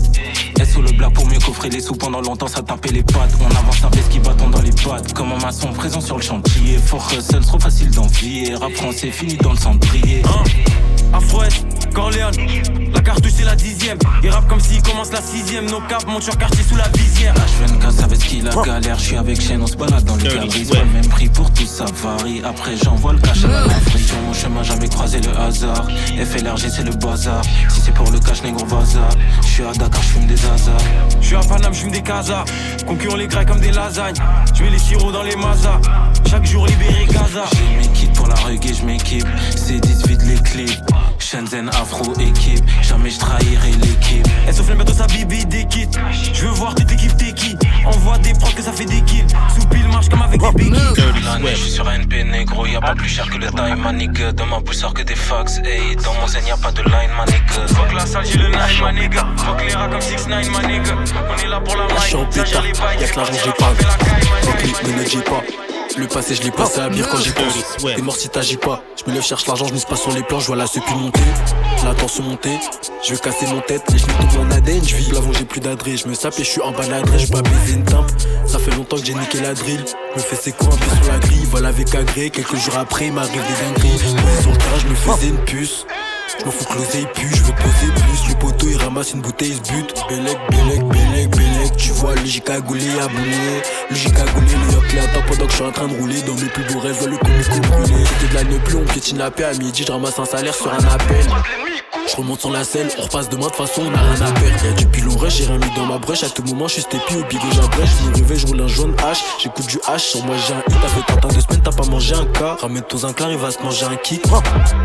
[0.60, 3.32] S sous le black pour mieux coffrer les sous pendant longtemps, ça tapait les pattes.
[3.40, 5.12] On avance un qui bâton dans les pattes.
[5.14, 6.78] Comme un maçon présent sur le chantier.
[6.78, 8.54] Fort hustle, trop facile d'envier.
[8.54, 10.22] Rap français fini dans le cendrier.
[10.26, 10.44] Hein
[11.12, 12.35] Afro-Est, Corleone,
[12.94, 13.99] la cartouche c'est la dixième.
[14.23, 15.66] Il rappe comme s'il commence la sixième.
[15.66, 17.35] Nos capes montent sur quartier sous la visière.
[17.35, 20.64] H24 avec qui la galère, je suis avec chaîne, on se balade dans les cabris.
[20.64, 22.42] Pas le même prix pour tout ça varie.
[22.44, 24.07] Après j'envoie le cash à la Afrique.
[24.07, 25.87] Sur mon chemin, jamais croisé le hasard.
[26.16, 27.42] FLRG c'est le bazar.
[27.68, 29.09] Si c'est pour le cash, négro bazar.
[29.42, 30.81] Je suis à Dakar, je fume des hasards.
[31.20, 32.44] Je suis à Paname, je fume des casas.
[32.87, 34.16] Concurrents les grecs comme des lasagnes.
[34.55, 35.81] Je mets les sirops dans les mazas.
[36.29, 37.44] Chaque jour libéré Gaza.
[37.53, 39.27] J'ai mes kits pour la reggae, je m'équipe.
[39.57, 40.81] C'est 10 vide les clips.
[41.18, 44.26] Shenzhen Afro équipe, jamais je trahirai l'équipe.
[44.46, 45.88] Elle souffle bientôt sa bibi des kits.
[46.32, 49.26] Je veux voir toute équipe t'es qui Envoie des procs que ça fait des kills.
[49.54, 50.74] Sous pile marche comme avec des big
[51.24, 54.32] L'année, je suis sur NP négro, y'a pas plus cher que le time, ma nigga.
[54.32, 55.96] Dans ma bouche sort que des fax, hey.
[55.96, 57.66] Dans mon zen y'a pas de line, ma nigga.
[57.68, 59.26] Fuck la salle, j'ai le 9, ma nigga.
[59.36, 60.94] Fuck les rats comme 6 9 ma nigga.
[60.94, 63.00] On est là pour la maille, ça les bails.
[63.00, 63.72] Y'a que l'argent, j'ai pas.
[64.42, 65.69] Fuck les j'ai pas.
[65.98, 67.85] Le passé, je l'ai passé à quand j'y pense.
[67.94, 68.83] T'es mort si t'agis pas.
[68.96, 70.94] Je me lève, cherche l'argent, je me passe sur les plans, je vois la sepi
[70.94, 71.20] monter.
[71.85, 72.59] La tension monter,
[73.03, 75.11] je veux casser mon tête, les genoux tout mon ADN, je vis.
[75.12, 77.72] L'avant, j'ai plus d'adresse, je me sape et je suis en bas je pas baiser
[77.72, 78.11] une timpe.
[78.46, 79.85] Ça fait longtemps que j'ai niqué la drill.
[80.16, 82.31] Me fais ses un peu sur la grille, voilà avec agré.
[82.31, 83.98] Quelques jours après, il m'arrive des dingueries.
[83.98, 85.87] Sur le je me faisais une puce.
[86.40, 88.29] Je m'en fous que l'oseille pue, je poser plus.
[88.31, 89.94] Le poteau il ramasse une bouteille, il se bute.
[90.09, 91.76] Bélec, bélec, bélec, bélec.
[91.76, 93.62] Tu vois, le giga goulé à bouler.
[93.90, 96.22] Le giga goulé, le yoke là, pendant que je suis en train de rouler.
[96.22, 98.05] Dans mes plus beaux rêves, le comico brûlé.
[98.20, 99.44] C'était de la plus, on piétine la paix.
[99.44, 101.26] À midi, je ramasse un salaire sur un appel.
[102.11, 104.64] Je remonte sur la selle, on repasse de toute façon on a rien à perdre.
[104.64, 106.25] Y'a du pilon rush, j'ai rien mis dans ma brèche.
[106.25, 107.90] À tout moment, je suis steppy au bigot, j'abrèche.
[108.03, 109.18] Je me réveille, je roule un jaune H.
[109.40, 110.77] J'écoute du H, sur moi j'ai un hit.
[110.83, 112.57] T'as fait tant de semaines, t'as pas mangé un cas.
[112.61, 114.23] Ramène ton inclin, il va se manger un kick.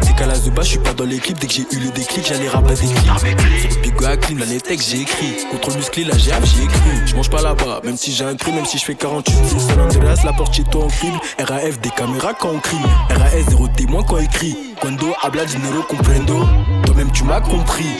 [0.01, 1.39] C'est qu'à la Zuba, je suis pas dans les clips.
[1.39, 3.19] Dès que j'ai eu le déclic, j'allais rapper des clips.
[3.59, 5.35] Sur le bigot à clean, là les textes j'ai écrit.
[5.49, 7.07] Contrôle musclé, la GF, j'ai écrit.
[7.07, 9.35] Je mange pas là-bas, même si j'ai un cri, même si je fais 48.
[9.47, 11.17] C'est San Andreas, la porte chez toi en crible.
[11.39, 12.77] RAF, des caméras quand on crie.
[13.09, 14.55] RAS, zéro témoin quand écrit.
[14.79, 16.45] Quando habla dinero comprendo.
[16.95, 17.97] Toi-même tu m'as compris.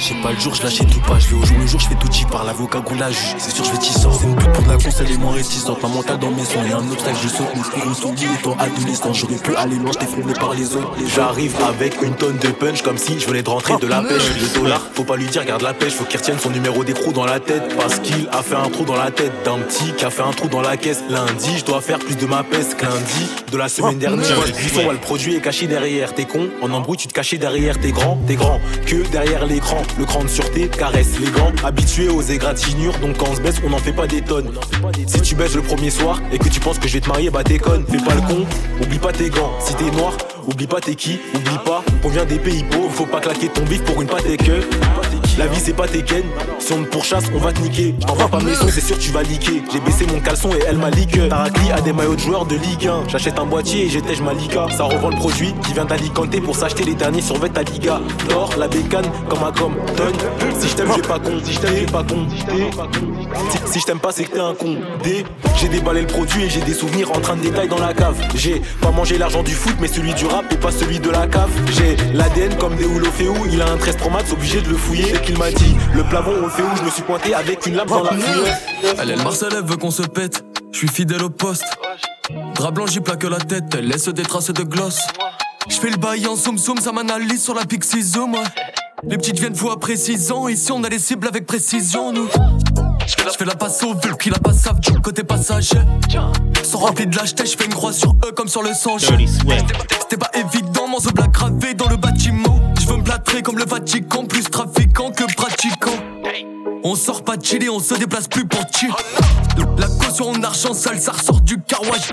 [0.00, 1.18] J'ai pas le jour, je lâchais tout pas.
[1.18, 3.34] Je vais au jour le jour, je fais tout dit par l'avocat qu'on la juge.
[3.38, 4.20] C'est sûr, je vais t'y sortir.
[4.20, 5.82] C'est une pute pour de la cons, elle est moins réticente.
[5.82, 7.54] Ma mental dans mes sons, y'a un obstacle, je saute.
[7.54, 9.12] Mes courants sont liés étant adolescent.
[9.12, 10.92] J'aurais pu aller loin, j'étais freiné par les autres.
[11.14, 14.22] J'arrive avec une tonne de punch, comme si je venais de rentrer de la pêche.
[14.40, 15.92] Le dollar, faut pas lui dire, garde la pêche.
[15.92, 17.76] Faut qu'il retienne son numéro d'écrou dans la tête.
[17.76, 20.32] Parce qu'il a fait un trou dans la tête d'un petit qui a fait un
[20.32, 21.02] trou dans la caisse.
[21.08, 24.26] Lundi, je dois faire plus de ma peste que lundi de la semaine dernière.
[24.46, 26.14] Il le produit est caché derrière.
[26.14, 27.78] T'es con, en embrouille, tu te cachais derrière.
[27.78, 29.46] T'es grand, t'es grand, que derrière
[29.98, 31.52] Le cran de sûreté caresse les gants.
[31.62, 34.50] Habitué aux égratignures, donc quand on se baisse, on n'en fait pas des tonnes.
[35.06, 37.28] Si tu baisses le premier soir et que tu penses que je vais te marier,
[37.28, 37.84] bah déconne.
[37.86, 38.46] Fais pas le con,
[38.82, 39.52] oublie pas tes gants.
[39.60, 40.12] Si t'es noir,
[40.46, 42.90] oublie pas t'es qui, oublie pas qu'on vient des pays pauvres.
[42.90, 44.62] Faut pas claquer ton bif pour une pâte et que.
[45.38, 46.24] La vie c'est pas tes ken,
[46.58, 47.94] si on te pourchasse, on va te niquer.
[48.00, 49.62] J't'envoie pas mes sons, c'est sûr tu vas liquer.
[49.72, 51.28] J'ai baissé mon caleçon et elle m'a liqué.
[51.28, 53.08] Tarakli a des maillots de joueurs de Ligue 1.
[53.08, 54.66] J'achète un boîtier et j'étège ma liga.
[54.76, 58.00] Ça revend le produit qui vient d'Alicante pour s'acheter les derniers survêt à Liga.
[58.30, 60.14] L'or, la bécane, comme un com, tonne.
[60.58, 61.38] Si je t'aime, j'ai pas con.
[61.42, 62.26] Si je t'aime, j'ai pas con.
[63.66, 64.76] Si, je t'aime pas, c'est que t'es un con.
[65.02, 65.24] D,
[65.56, 68.16] j'ai déballé le produit et j'ai des souvenirs en train de détailler dans la cave.
[68.34, 71.26] J'ai pas mangé l'argent du foot, mais celui du rap et pas celui de la
[71.26, 71.50] cave.
[71.72, 75.12] J'ai l'ADN comme des Oulofeu, il a un 13 Pro Max, obligé de le fouiller.
[75.12, 77.66] C'est qu'il m'a dit, le plafond on le fait où je me suis pointé avec
[77.66, 78.10] une lame dans la.
[79.00, 80.44] Elle est le Marcel, elle veut qu'on se pète.
[80.72, 81.64] Je suis fidèle au poste.
[82.54, 83.64] Drap blanc, j'y plaque la tête.
[83.76, 85.00] Elle laisse des traces de gloss.
[85.68, 88.36] Je fais le bail en soum soum, ça m'analyse sur la Pixie Zoom.
[89.06, 90.48] Les petites viennent fois après 6 ans.
[90.48, 92.28] Ici, on a les cibles avec précision, nous.
[93.06, 95.78] Je fais la passe au vu qui la passe à du côté passager.
[96.64, 98.96] Sont remplis de lâcheté, je fais une croix sur eux comme sur le sang.
[98.98, 102.60] C'était pas évident, mon black gravé dans le bâtiment.
[102.80, 105.96] Je veux me plâtrer comme le Vatican, plus trafiquant que pratiquant.
[106.82, 108.90] On sort pas de chili, on se déplace plus pour chill.
[109.78, 112.10] La caution en argent sale, ça ressort du carwash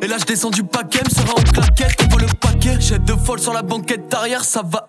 [0.00, 2.76] Et là je descends du paquet, me sera en claquette, on voit le paquet.
[2.78, 4.88] J'ai deux folles sur la banquette arrière, ça va.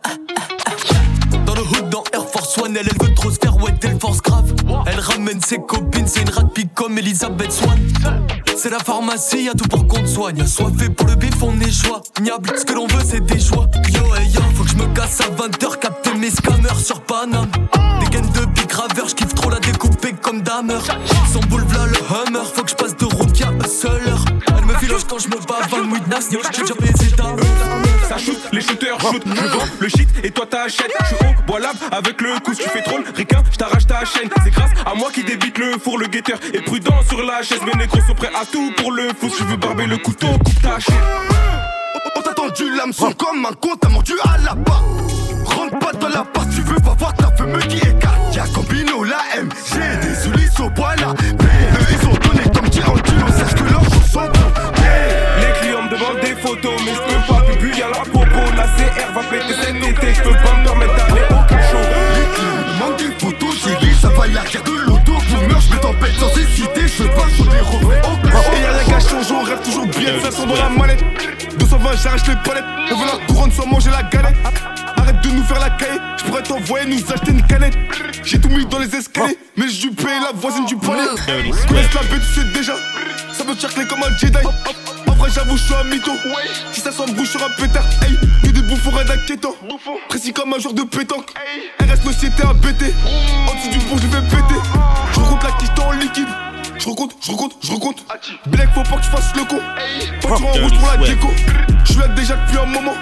[1.45, 3.99] Dans le hood, dans Air Force One, elle, elle veut trop se faire ouais, elle
[3.99, 4.53] force grave.
[4.85, 6.43] Elle ramène ses copines, c'est une rat
[6.75, 7.79] comme Elisabeth Swan.
[8.55, 10.45] C'est la pharmacie, y'a tout pour qu'on te soigne.
[10.45, 12.51] Soit fait pour le bif, on est joignable.
[12.57, 13.67] Ce que l'on veut, c'est des choix.
[13.91, 17.49] Yo, hey yo, faut que je me casse à 20h, capter mes scammers sur Paname.
[17.99, 20.79] Des gaines de big graveur, j'kiffe trop la découper comme Damer.
[21.31, 22.45] Son boule le Hummer,
[25.09, 26.39] quand je me bats, Van Witness, yo,
[26.79, 27.23] baisé ta
[28.07, 30.91] Ça shoot, les shooters shoot, je vends le shit et toi t'achètes.
[30.99, 31.59] Je suis au bois
[31.91, 34.29] avec le coup, tu fais troll, ricain, j't'arrache ta chaîne.
[34.43, 37.59] C'est grâce à moi qui débite le four, le guetteur est prudent sur la chaise.
[37.65, 39.31] Mes négros sont prêts à tout pour le fou.
[39.37, 40.95] Je veux barber le couteau, coupe ta chaîne.
[42.15, 44.83] On t'a tendu l'hameçon comme un con, t'as mordu à la part.
[45.45, 48.35] Rentre pas dans la part, tu veux pas voir ta femme qui écarte.
[48.35, 51.13] Y'a Combino, la M, j'ai des souliers au bois là.
[51.19, 52.18] ils ont
[60.13, 61.77] je peux pas me permettre d'aller au cachot.
[62.15, 65.13] Les clients me demandent des photos, j'ai vu ça va l'arrière de l'auto.
[65.47, 68.51] Meurs, je me tempête sans hésiter, je pas sur les revêts au cachot.
[68.55, 71.03] Et y'a la gâche on rêve toujours bien de 500 dans la manette.
[71.57, 72.63] 220, j'arrache les palettes.
[72.91, 74.35] On veut la couronne sans manger la galette.
[74.97, 77.77] Arrête de nous faire la caille, je pourrais t'envoyer nous acheter une canette.
[78.23, 81.07] J'ai tout mis dans les escaliers, mais je dû payer la voisine du palais.
[81.67, 82.73] Connaisse la bête, tu sais déjà.
[83.33, 84.37] Ça veut charcler comme un Jedi.
[85.19, 86.11] Vrai, j'avoue, je suis un mytho.
[86.71, 89.53] Si ça s'embrouche sur un pétard, hey, que des bouffons d'inquiétant.
[90.07, 91.33] Précis comme un joueur de pétanque.
[91.81, 92.93] RS société à bêter.
[93.45, 94.59] En dessous du pont, je vais péter.
[95.11, 96.27] Je rencontre la quiche en liquide.
[96.77, 98.05] Je recompte, je recompte, je recompte.
[98.45, 99.59] Black, faut pas que tu fasses le con.
[100.21, 101.27] Pas tu en route pour la déco.
[101.83, 102.95] Je suis là déjà depuis un moment.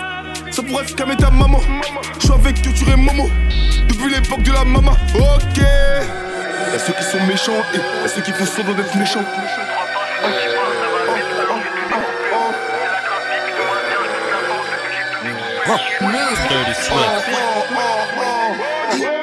[0.50, 1.60] Ça pourrait scammer ta maman.
[2.16, 3.30] Je suis avec culture et Momo.
[3.88, 4.94] Depuis l'époque de la maman.
[5.14, 5.58] Ok.
[5.58, 9.24] Y'a ceux qui sont méchants et y'a ceux qui font semblant d'être méchants.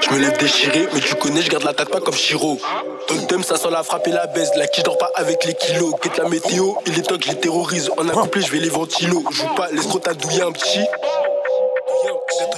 [0.02, 2.58] Je me lève déchiré, mais tu connais, je garde la tête pas comme Shiro.
[3.06, 4.50] Ton thème, ça sent la frappe et la baisse.
[4.56, 5.94] La qui dors pas avec les kilos.
[6.02, 7.90] Quitte la météo, il est temps que je les terrorise.
[7.96, 9.24] En accouplé, je vais les ventilos.
[9.30, 10.84] Joue pas, laisse trop douiller un petit.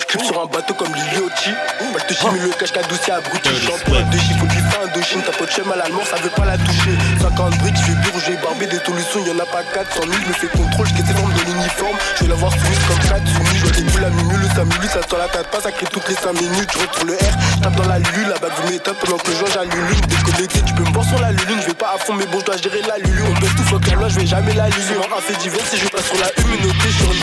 [0.08, 1.50] Clip sur un bateau comme Liliotti.
[1.92, 3.50] Pas te chimie le cache qu'adouci abruti.
[3.60, 5.22] Champion de chiffre, faut du fin Indochine.
[5.22, 6.96] Ta pote à l'allemand, ça veut pas la toucher.
[7.20, 9.24] 50 briques, je vais j'ai barbé des solutions.
[9.26, 11.96] Y'en a pas 400 000, je me fais contrôle, je formes de l'uniforme.
[12.16, 13.58] Je vais l'avoir soumise comme 4 soumis.
[13.60, 16.08] Je boules à minuit, le 5 minutes, ça sent la tête pas, ça crée toutes
[16.08, 16.70] les 5 minutes.
[16.72, 19.36] Je retrouve le R, tape dans la lulu, la bague du méthode pendant que je
[19.36, 19.96] joue lulu.
[20.08, 22.40] Déconnecté, tu peux me voir sur la lulu, je vais pas à fond, mais bon,
[22.40, 23.22] je dois gérer la lulu.
[23.28, 24.94] On peut tout fuck la loi, je vais jamais la lulu.
[25.04, 26.65] Un fait divers, si je passe sur la une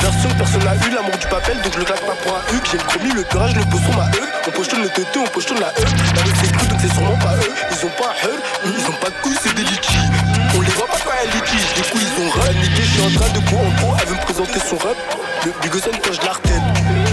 [0.03, 2.63] version, personne n'a eu l'amour du papel, donc je le claque pas pour un huc.
[2.69, 4.23] J'ai le promis, le purage, le sur ma E.
[4.47, 5.85] On pochetonne le TT, on pochetonne la E.
[6.15, 7.53] La rue c'est cru, donc c'est sûrement pas eux.
[7.71, 10.07] Ils ont pas heure, ils ont pas de couilles, c'est des litchis.
[10.55, 12.83] On les voit pas quand elle litige, du coup ils ont raniqué.
[12.83, 14.97] Je suis en train de go en pro, elle veut me présenter son rap.
[15.45, 16.63] Le Bigosen quand je l'artène.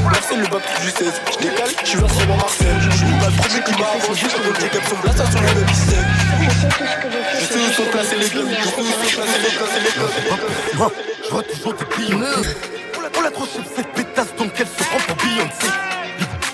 [0.04, 1.12] Marcel le bac du 16.
[1.30, 2.74] Je décale, je suis versement Marcel.
[2.80, 5.46] Je suis pas le premier qui m'a avancé, je connais les son blast, sur le
[5.46, 5.66] même
[7.38, 9.90] Je sais où sont placés les clubs, je sais où sont placés les clubs, les
[9.94, 10.90] clubs.
[11.22, 12.79] Je vois toujours des clients.
[13.40, 15.66] Trop chef cette pétasse, donc elle se prend pour Beyoncé.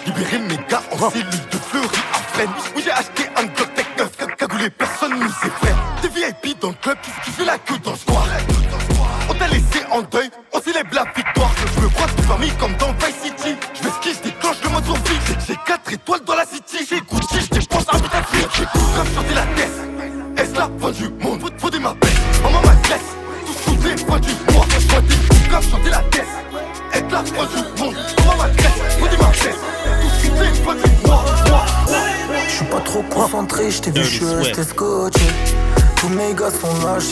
[0.06, 1.45] Libérer mes gars en cellule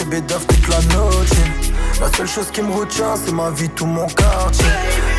[0.05, 1.29] j'ai bédaf toute la noche.
[2.01, 4.67] La seule chose qui me retient, c'est ma vie, tout mon quartier.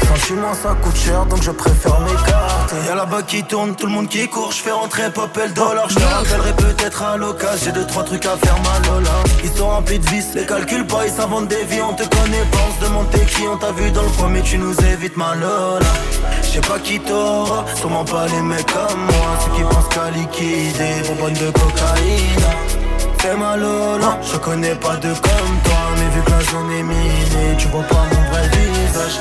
[0.07, 2.75] Sentiment, ça coûte cher, donc je préfère m'écarter.
[2.88, 4.51] Y'a là-bas qui tourne, tout le monde qui court.
[4.51, 5.89] Je fais rentrer pop et le dollar.
[5.89, 7.65] Je rappellerai peut-être à l'occasion.
[7.65, 9.09] J'ai deux, trois trucs à faire, ma lola.
[9.43, 11.81] Ils sont remplis de vis, les calculs pas, ils s'inventent des vies.
[11.81, 13.47] On te connaît pas, on se demande qui.
[13.47, 15.86] On t'a vu dans le coin, mais tu nous évites, ma lola.
[16.43, 19.39] Je sais pas qui t'aura, sûrement pas les mecs comme moi.
[19.43, 22.74] Ceux qui pensent qu'à liquider, bonbonne de cocaïne
[23.26, 23.61] fais mal
[24.21, 27.84] Je connais pas de comme toi Mais vu que la zone est minée Tu vois
[27.84, 29.19] pas mon vrai visage.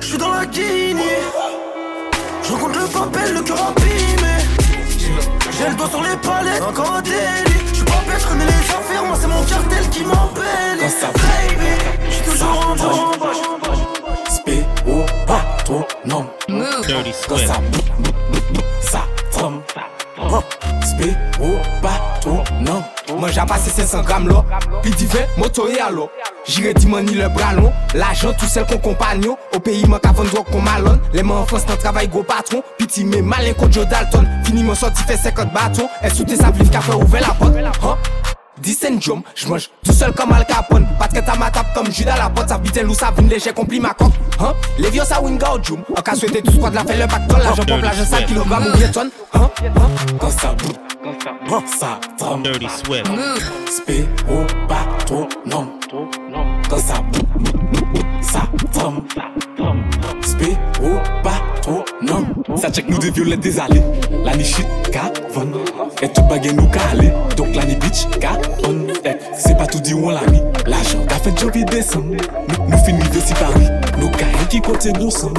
[0.00, 1.22] Je suis dans la Guinée.
[2.42, 4.34] Je rencontre le papel, le cœur abîmé.
[5.56, 7.60] J'ai le doigt sur les palettes, encore un délit.
[7.70, 11.72] Je suis pas bête, je connais les affaires Moi c'est mon cartel qui m'appelle Baby,
[12.06, 13.32] je suis toujours en bas.
[14.28, 15.44] Spé au pas
[16.04, 16.26] non
[16.86, 17.52] Dirty Swift.
[18.82, 19.62] Ça trompe
[20.84, 21.10] Spe
[21.40, 22.82] ou pa tou nan
[23.20, 24.44] Manja pase 500 gram lo
[24.82, 26.10] Pi di ve moto e alo
[26.46, 29.60] Jire di mani le bralon L'ajan tou sel kon kompanyo O oh.
[29.60, 32.62] peyi man kavan drog kon malon Leman an fons nan travay go patron.
[32.78, 34.26] Piti me malen kon Joe Dalton.
[34.44, 38.33] Fini man soti fe sekot baton El soute sa vlif ka fe ouve la pot
[38.60, 40.86] 10 Dicen Jom, j'mange tout seul comme Al Capone.
[40.98, 43.28] Parce que t'as ma tape comme Judas la botte Ça vite un loup, ça vine
[43.28, 44.12] léger, compli ma coque?
[44.40, 44.52] Hein?
[44.78, 47.26] Les vieux ça winga au Jom En cas souhaité tout squad, la fait le pack
[47.26, 49.10] d'ol L'argent pompe, l'argent 5 kg, ou bien ton hein?
[49.34, 49.50] hein?
[50.18, 50.72] Quand ça boue,
[51.48, 52.42] quand ça tremble.
[52.44, 53.08] Dirty sweat.
[53.08, 53.34] Hein?
[53.70, 55.72] Spé, ou pas, trop, non
[56.68, 58.42] Quand ça boue, ça
[58.72, 59.02] tremble.
[60.22, 61.23] Spé, ou pas,
[61.66, 62.26] Oh nan,
[62.60, 63.80] sa chek nou de violet de zale
[64.24, 65.54] La ni shit ka von.
[66.02, 67.08] E tout bagen nou ka ale
[67.38, 68.34] Donk la ni bitch ka
[68.68, 71.64] on Ek se pa tout di ou an la mi La jan ka fet jovi
[71.72, 75.32] desan Nou, nou fin rive si pari Nou ka qui comptent gros sang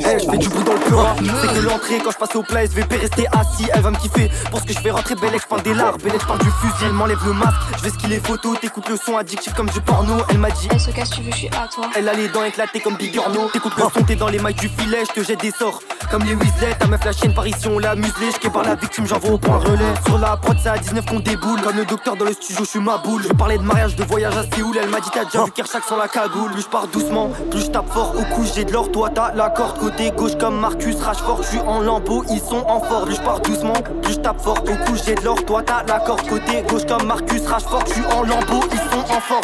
[0.00, 2.44] Eh, je fais du bruit dans le pleura C'est que l'entrée quand je passe au
[2.48, 4.30] je vais rester assis, elle va me kiffer.
[4.50, 6.50] Pour ce que je fais rentrer Belle, je parle des larmes, Belle, je parle du
[6.50, 7.56] fusil, elle m'enlève le masque.
[7.78, 10.14] Je vais skier les photos, t'écoutes le son addictif comme du porno.
[10.30, 11.86] Elle m'a dit, Elle se casse, tu veux, je suis à toi.
[11.94, 13.48] elle a les dents éclatées comme Bigorneau.
[13.52, 15.80] T'écoutes le son, t'es dans les mailles du filet, je te jette des sorts.
[16.10, 18.30] Comme les Weasley, ta meuf la chienne par ici, on l'a muselé.
[18.42, 19.94] Je par la victime, j'envoie au point relais.
[20.04, 21.60] Sur la prod, c'est à 19 qu'on déboule.
[21.62, 23.22] Comme le docteur dans le studio, je suis ma boule.
[23.26, 24.76] Je parlais de mariage, de voyage à Séoul.
[24.80, 26.50] Elle m'a dit, t'as déjà vu Kershak sans la cagoule.
[26.52, 28.90] Plus je pars doucement, plus je tape fort au cou, j'ai de l'or.
[28.90, 31.42] Toi, t'as la corde côté gauche comme Marcus Rashford.
[31.42, 33.04] Je suis en lambeau, ils sont en fort.
[33.04, 35.44] Plus je pars doucement, plus je tape fort au cou, j'ai de l'or.
[35.44, 37.84] Toi, t'as la corde côté gauche comme Marcus Rashford.
[37.88, 39.42] Je suis en lambeau, ils sont en fort.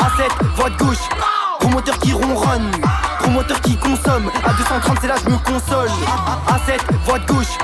[0.00, 1.47] A7, voie de gauche.
[1.68, 2.70] Promoteur qui ronronne,
[3.20, 4.30] promoteur qui consomme.
[4.42, 5.90] À 230, c'est là je me console.
[6.48, 7.58] A7, voie de gauche.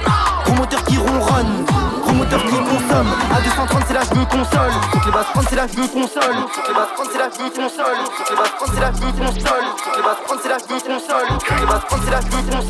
[0.45, 1.65] Promoteur qui ronronne,
[2.03, 3.09] promoteur qui consomme.
[3.35, 4.73] À 230, c'est là je me console.
[4.93, 6.37] Toutes les basses prendre, c'est là je me console.
[6.55, 7.97] Toutes les basses prendre, c'est là je me console.
[8.15, 9.65] Toutes les basses prendre, c'est là je me console.
[9.83, 11.29] Toutes les basses prendre, c'est là je me console.
[11.39, 12.65] Toutes les basses prendre, c'est là je me console.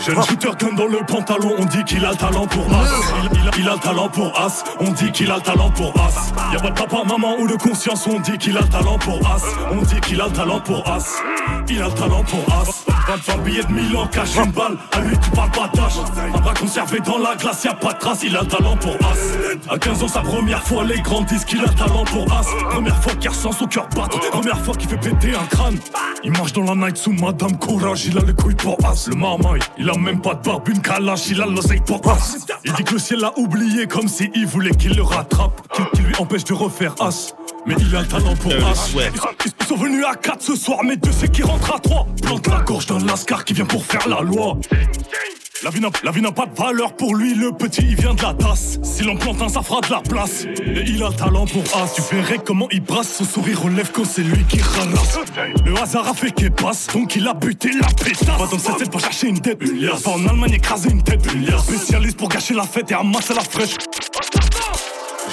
[0.00, 2.90] Jeune shooter gun dans le pantalon, on dit qu'il a le talent pour As.
[3.32, 5.94] Il, a, il a le talent pour As, on dit qu'il a le talent pour
[6.00, 6.32] As.
[6.52, 9.18] Y'a pas de papa, maman ou de conscience, on dit qu'il a le talent pour
[9.26, 9.42] As.
[9.72, 11.22] On dit qu'il a le talent pour As.
[11.68, 12.93] Il a le talent pour As.
[13.06, 15.94] 25 billets de Milan, cache une balle, à lui tu parles pas tâche.
[16.34, 18.94] Un bras conservé dans la glace, y'a pas de trace, il a le talent pour
[19.06, 19.72] As.
[19.74, 22.46] À 15 ans, sa première fois, les grands disent qu'il a le talent pour As.
[22.70, 25.78] Première fois qu'il ressent son cœur battre, première fois qu'il fait péter un crâne.
[26.22, 29.08] Il marche dans la night sous Madame Courage, il a le couilles pour As.
[29.08, 32.46] Le marmaille, il a même pas de barbe, une calache, il a l'oseille pour As.
[32.64, 35.84] Il dit que le ciel l'a oublié comme si il voulait qu'il le rattrape, qu'il
[35.90, 37.34] qu'il lui empêche de refaire As.
[37.66, 38.52] Mais il a le talent pour.
[38.76, 39.14] Swift.
[39.60, 42.06] Ils sont venus à 4 ce soir, mais deux c'est qui rentre à 3.
[42.22, 44.58] Plante la gorge d'un lascar qui vient pour faire la loi.
[45.62, 48.78] La vie n'a- pas de valeur pour lui, le petit il vient de la tasse.
[48.82, 50.44] S'il en plante un, ça fera de la place.
[50.44, 51.94] Et il a le talent pour As.
[51.94, 55.18] Tu verrais comment il brasse, son sourire relève quand c'est lui qui ralasse.
[55.64, 58.24] Le hasard a fait qu'il passe, donc il a buté la pétasse.
[58.38, 59.62] Va dans cette tête pour chercher une tête.
[59.64, 61.26] Va en Allemagne écraser une tête.
[61.66, 63.76] Spécialiste pour gâcher la fête et amasser la fraîche.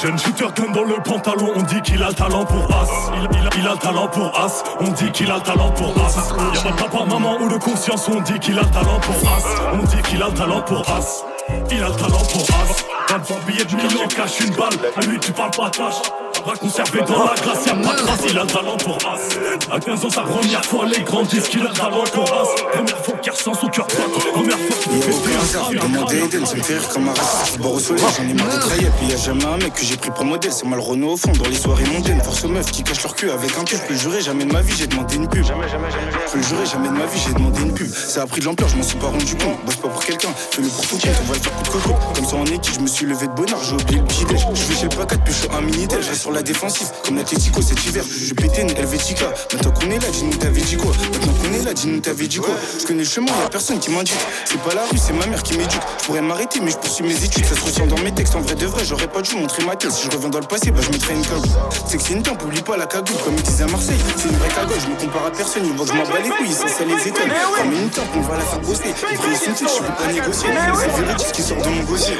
[0.01, 3.11] Jeune shooter gun dans le pantalon, on dit qu'il a le talent pour As.
[3.55, 6.33] Il, a, le talent pour As, on dit qu'il a le talent pour As.
[6.55, 9.73] Y'a pas papa, maman ou de conscience, on dit qu'il a le talent pour As.
[9.73, 11.23] On dit qu'il a le talent pour As.
[11.69, 12.83] Il a le talent pour As.
[13.11, 16.01] 25 billets de million, cache une balle, à lui tu parles pas tâche.
[16.43, 19.75] Bras conservé dans la glace, y'a pas de trace, il a le talent pour As.
[19.75, 22.47] À 15 ans, sa première fois, les grands disent qu'il a le talent pour As.
[22.73, 25.87] Première fois qu'il ressent son cœur battre, première fois qu'il fait un.
[25.87, 27.57] Demandez Eden, ça me fait rire comme un race.
[27.59, 28.91] Bord au soleil, j'en ai marre de trahir.
[28.97, 30.51] Puis y'a jamais un mec que j'ai pris pour modèle.
[30.51, 32.21] C'est mal Renault au fond, dans les soirées mondaines.
[32.23, 33.77] Force aux meufs qui cachent leur cul avec un tube.
[33.81, 35.45] Je peux le jurer, jamais de ma vie, j'ai demandé une pub.
[35.45, 36.11] Jamais, jamais, jamais.
[36.11, 37.93] Je peux le jurer, jamais de ma vie, j'ai demandé une pub.
[37.93, 39.63] Ça a pris de l'ampleur, je m'en suis pas rendu compte.
[39.65, 41.15] Bosse pas pour quelqu'un, fais-le pour tout compte.
[41.23, 41.95] On va le faire coup de coco.
[42.15, 44.47] Comme ça en équipe, je me suis levé de bonheur, j'ai oublié le petit déj.
[44.53, 45.61] Je vais chez le pacat, puis je suis un.
[45.71, 48.03] Je reste sur la défensive, comme l'Atletico cet hiver.
[48.03, 49.25] Je pétais une Helvetica.
[49.53, 50.91] Maintenant qu'on est là, dis-nous t'avais dit quoi.
[51.11, 52.55] Maintenant qu'on est là, dis-nous t'avais dit quoi.
[52.79, 54.15] Je connais le chemin, y'a personne qui m'indique.
[54.45, 55.81] C'est pas la rue, c'est ma mère qui m'éduque.
[55.99, 57.45] Je pourrais m'arrêter, mais je poursuis mes études.
[57.45, 58.35] Ça se ressent dans mes textes.
[58.35, 59.91] En vrai de vrai, j'aurais pas dû montrer ma tête.
[59.91, 61.49] Si je reviens dans le passé, bah je mettrais une cagoule.
[61.85, 63.17] C'est que c'est une tempe, oublie pas la cagoule.
[63.25, 64.79] Comme ils disaient à Marseille, c'est une vraie cagoule.
[64.79, 66.53] Je me compare à personne, ils que je m'en bats les couilles.
[66.53, 67.31] Ça, ça les étonne.
[67.57, 68.93] Comme une tempe, on va la faire bosser.
[68.95, 70.49] Je peux pas négocier.
[70.79, 72.15] C'est véridique qui sort de mon gosier.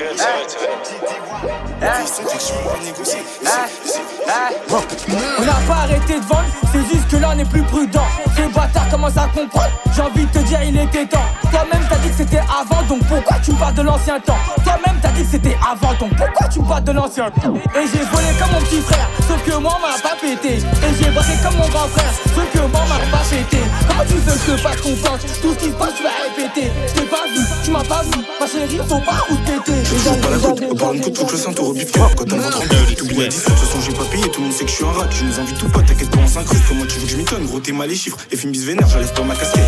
[2.12, 3.20] Sont tiques, je peux pas négocier.
[4.01, 4.20] Just
[5.39, 8.05] On n'a pas arrêté de vendre, c'est juste que là on est plus prudent.
[8.36, 11.19] Ce bâtard commence à comprendre, j'ai envie de te dire il était temps.
[11.51, 14.38] Toi-même t'as dit que c'était avant, donc pourquoi tu me parles de l'ancien temps?
[14.63, 17.53] Toi-même t'as dit que c'était avant, donc pourquoi tu me parles de l'ancien temps?
[17.76, 20.57] Et j'ai volé comme mon petit frère, sauf que moi on m'a pas pété.
[20.57, 23.57] Et j'ai braqué comme mon grand frère, sauf que moi on m'a pas pété.
[23.88, 25.22] Comment tu veux que je fasse confiance?
[25.41, 26.72] Tout ce qui se passe tu vas répéter.
[26.88, 29.84] Je t'ai pas vu, tu m'as pas vu, ma chérie faut pas où t'étais.
[29.84, 32.38] Toujours pas la goutte, on parle une coupe, faut que le ceinture au Quand on
[32.38, 34.72] va tremper, t'oublies la distance, de toute façon j'ai pas tout le monde sait que
[34.72, 36.99] je suis un rat, tu nous invites tout pas, t'inquiète pas on s'incruste, comment tu
[36.99, 39.14] veux que je m'y tonne, gros t'es mal les chiffres, et film bis vénère, j'enlève
[39.14, 39.64] pas ma casquette.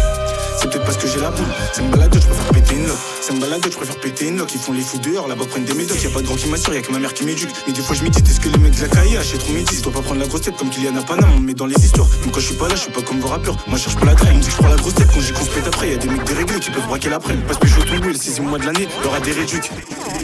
[0.63, 2.97] C'est peut-être parce que j'ai la boule, ça me balade, je préfère péter une loque,
[3.19, 4.55] ça me malade, je préfère péter une loque.
[4.55, 6.01] Ils font les fous dehors, là-bas prennent des médocs.
[6.01, 7.49] Y'a pas de grand qui m'assure, y'a que ma mère qui m'éduque.
[7.67, 9.51] Mais des fois, je me dis, est-ce que les mecs de la caille achètent trop
[9.51, 11.65] métis Je dois pas prendre la grosse tête comme Kylian Panam, on me met dans
[11.65, 12.07] les histoires.
[12.23, 13.57] Donc quand je suis pas là, je suis pas comme vos rappeurs.
[13.67, 15.89] Moi, cherche pas la traîne, je prends la grosse tête quand j'y pète après.
[15.91, 17.35] Y'a des mecs déréglés qui peuvent braquer l'après.
[17.45, 19.69] Parce que je suis tombé le sixième mois de l'année, leur a des réducs.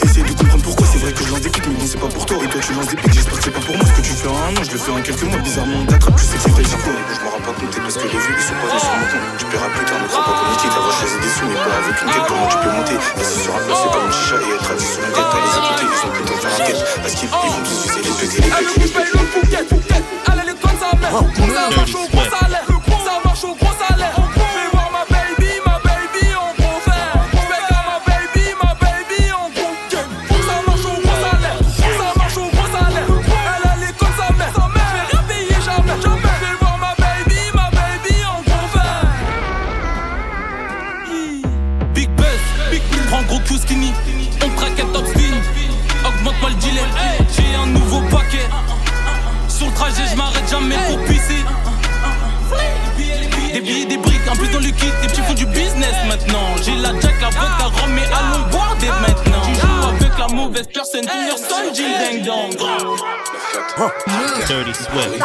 [0.02, 2.08] Essaye de comprendre pourquoi, c'est vrai que je lance des pics, mais bon, c'est pas
[2.08, 2.38] pour toi.
[2.46, 3.86] Et toi, tu lances des pics, j'espère que c'est pas pour moi.
[3.86, 5.40] Ce que tu fais en un an, je le fais en quelques mois.
[5.40, 8.18] Bizarrement, on t'attrape, tu sais que c'est Je m'en rends pas compte parce que les
[8.18, 9.40] vues, ils sont pas sur mon compte.
[9.60, 12.28] Plus tard, qu'on est d'avoir choisi des sous, mais pas avec une quête.
[12.28, 14.92] Comment tu peux monter Assis sur un plat, c'est pas une chicha et être assis
[14.94, 15.30] sur une tête.
[15.32, 16.82] T'as les écouter, ils ont plutôt faire un quête.
[17.02, 19.04] Parce qu'ils vont tous sucer les péter, les péter.
[20.28, 21.26] Allez, les comme ça, merde.
[21.54, 22.66] Ça marche au gros salaire.
[23.06, 24.39] Ça marche au gros salaire.
[49.96, 51.44] Je m'arrête jamais pour pisser.
[53.54, 54.86] Des billets, des briques, un peu dans le kit.
[55.02, 56.56] Des petits font du business maintenant.
[56.64, 59.69] J'ai la jack, la vodka, rhum, mais allons boire dès maintenant.
[60.20, 61.08] La mauvaise personne,
[61.74, 61.86] Jill
[62.26, 63.00] Dang Dong.
[64.48, 65.24] Dirty Swift.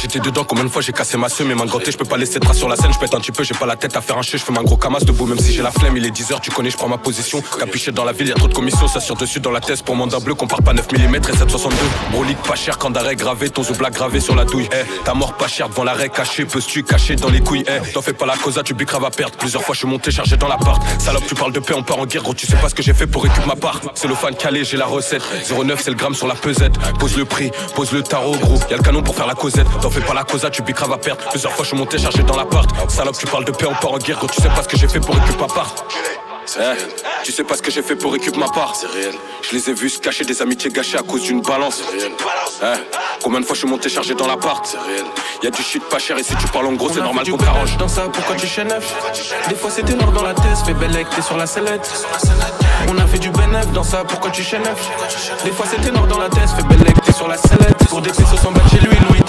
[0.00, 2.16] J'étais dedans, combien de fois j'ai cassé ma seule, mais main gantée, je peux pas
[2.16, 3.96] laisser de traces sur la scène, je pète un petit peu, j'ai pas la tête
[3.96, 5.96] à faire un chien, je fais un gros camas debout, même si j'ai la flemme,
[5.96, 7.42] il est 10h, tu connais, je prends ma position.
[7.58, 9.96] Capuché dans la ville, y'a trop de commissions, ça sur dessus dans la tête pour
[9.96, 11.76] mandat bleu, compare pas 9 mm et 762.
[12.12, 14.68] Brolique pas cher, quand d'arrêt gravé, ton zoubla gravé sur la douille.
[14.72, 18.02] Eh, ta mort pas cher devant l'arrêt caché, peux-tu caché dans les couilles, eh, t'en
[18.02, 19.36] fais pas la causa, tu grave à perdre.
[19.36, 20.80] Plusieurs fois je suis monté chargé dans l'appart.
[21.00, 22.82] Salope, tu parles de paix, on part en guerre, gros, tu sais pas ce que
[22.82, 23.80] j'ai fait pour récupérer ma part.
[23.96, 25.22] C'est le fan calé, j'ai la recette.
[25.50, 26.74] 09, c'est le gramme sur la pesette.
[27.00, 28.58] Pose le prix, pose le tarot, gros.
[28.70, 29.66] Y'a le canon pour faire la causette.
[29.80, 31.24] T'en fais pas la causa, tu grave à perdre.
[31.30, 32.68] Plusieurs fois je suis monté chargé dans l'appart.
[32.90, 34.76] Salope, tu parles de paix, on part en guerre, gros, tu sais pas ce que
[34.76, 35.46] j'ai fait pour récupérer ma
[36.58, 38.74] Eh, tu sais pas ce que j'ai fait pour récupérer ma part.
[38.76, 39.14] C'est réel.
[39.42, 41.82] Je les ai vus se cacher des amitiés gâchées à cause d'une balance.
[41.84, 42.12] C'est réel.
[42.62, 44.64] Eh, combien de fois je suis monté chargé dans l'appart.
[44.64, 45.04] C'est réel.
[45.42, 47.76] Y'a du shit pas cher et si tu parles en gros, c'est normal qu'on t'arrange.
[47.78, 48.94] Dans ça, pourquoi tu neuf
[49.48, 51.90] Des fois c'était noir dans la tête, fais belle t'es sur la sellette.
[52.88, 54.90] On a fait du bénéf dans ça, pourquoi tu neuf
[55.44, 57.76] Des fois c'était noir dans la tête, fais belle t'es sur la sellette.
[57.88, 59.20] Pour des pesos sans battre chez lui, Louis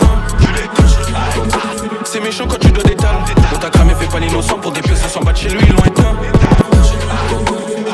[2.04, 3.16] C'est méchant quand tu dois d'étal.
[3.52, 6.16] Dans ta cramé, fais pas l'innocent pour des pesos sans battre chez lui, lointain.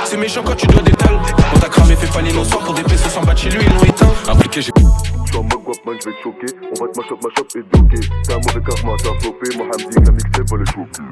[0.06, 1.20] C'est méchant quand tu dois d'étal.
[1.56, 4.14] On t'a cramé, fais pas l'innocent pour des pesos sans battre chez lui, ils éteint.
[4.30, 4.72] Impliqué, j'ai.
[5.32, 6.54] Dans ma guap, man, je vais te choquer.
[6.62, 8.08] On va te mash up, mash up et bloquer.
[8.28, 9.58] T'as un mauvais karma, t'as flopé.
[9.58, 11.04] Moi, Hamdi, la mixtape va le choquer.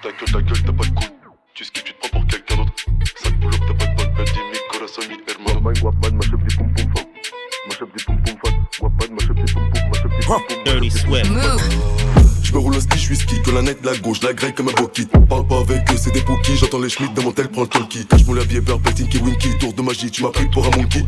[0.00, 1.04] Ta gueule, ta gueule, t'as pas de coup.
[1.54, 2.72] Tu sais qui tu te prends pour quelqu'un d'autre.
[3.16, 5.60] Ça te boule t'as pas de balle, t'as dit mi corazon, mi hermano.
[5.60, 7.08] Man, guap, man, mash up des pom pom fat.
[7.66, 8.54] Mash up des pom pom fat.
[8.78, 10.64] Guap, man, mash des pom pom, mash up des pom pom.
[10.64, 12.07] Dirty Swift.
[12.48, 14.54] Je me roule au ski, je suis ski, que la nette, la gauche, la grecque
[14.54, 15.06] comme un bokit.
[15.28, 17.68] Parle pas avec eux, c'est des bookies, j'entends les schmitts de mon tel, prends le
[17.68, 18.06] talkie.
[18.06, 21.04] Cache mon labier, purple, Tinky Winky, tour de magie, tu m'as pris pour un monkey.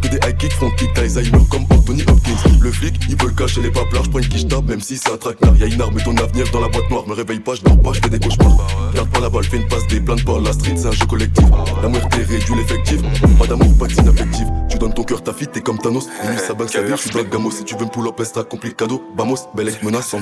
[0.00, 2.36] Que des high kicks, front kick, Alzheimer comme Anthony Hopkins.
[2.60, 4.96] Le flic, il veut le cacher, les paplards, je prends une quiche tape, même si
[4.96, 5.56] c'est un traquenard.
[5.56, 7.80] Y'a une arme et ton avenir dans la boîte noire, me réveille pas, je dors
[7.80, 8.56] pas, je fais des cauchemars.
[8.94, 11.06] Garde pas la balle, fais une passe, des plaintes pas, la street, c'est un jeu
[11.06, 11.46] collectif.
[11.82, 13.00] L'amour t'est réduit l'effectif,
[13.40, 14.46] pas d'amour, pas d'inaffectif.
[14.70, 16.06] Tu donnes ton cœur, ta fille, t'es comme Thanos.
[16.22, 17.50] Et lui, ça bague sa vie, je suis dans.
[17.50, 19.02] Si tu veux me pull up, extra complicado.
[19.16, 20.14] Vamos, belle menace.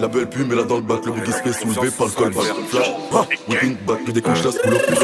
[0.00, 2.12] La belle pue, mais là dans le bac, le boogie se fait soulever par le
[2.12, 2.44] callback.
[2.68, 4.96] Flash, ha, whipping back, que des couches là, pull up, plus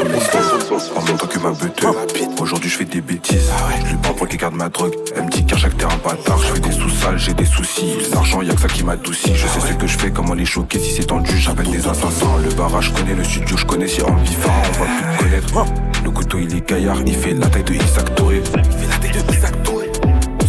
[0.96, 1.94] En même temps que ma buteuse,
[2.40, 3.50] aujourd'hui je fais des bêtises.
[3.84, 4.94] Je lui prends pour qu'il garde ma drogue.
[5.16, 7.96] Elle me dit qu'à chaque terrain bâtard, je fais des sous-sales, j'ai des soucis.
[8.12, 9.34] L'argent, y'a que ça qui m'adoucit.
[9.34, 10.78] Je sais ce que je fais, comment les choquer.
[10.78, 12.38] Si c'est tendu, j'appelle des assassins.
[12.42, 13.88] Le barrage, je connais, le studio, je connais.
[13.88, 15.64] Si en bifard, on va plus connaître.
[16.04, 18.42] Le couteau, il est gaillard, il fait la taille de Isaac Touré.
[18.56, 19.90] Il fait la taille de Isaac Touré.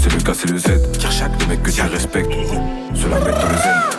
[0.02, 0.68] C'est le K, c'est le Z.
[1.40, 2.32] Le mec que tu respectes,
[2.94, 3.95] cela met dans le zen.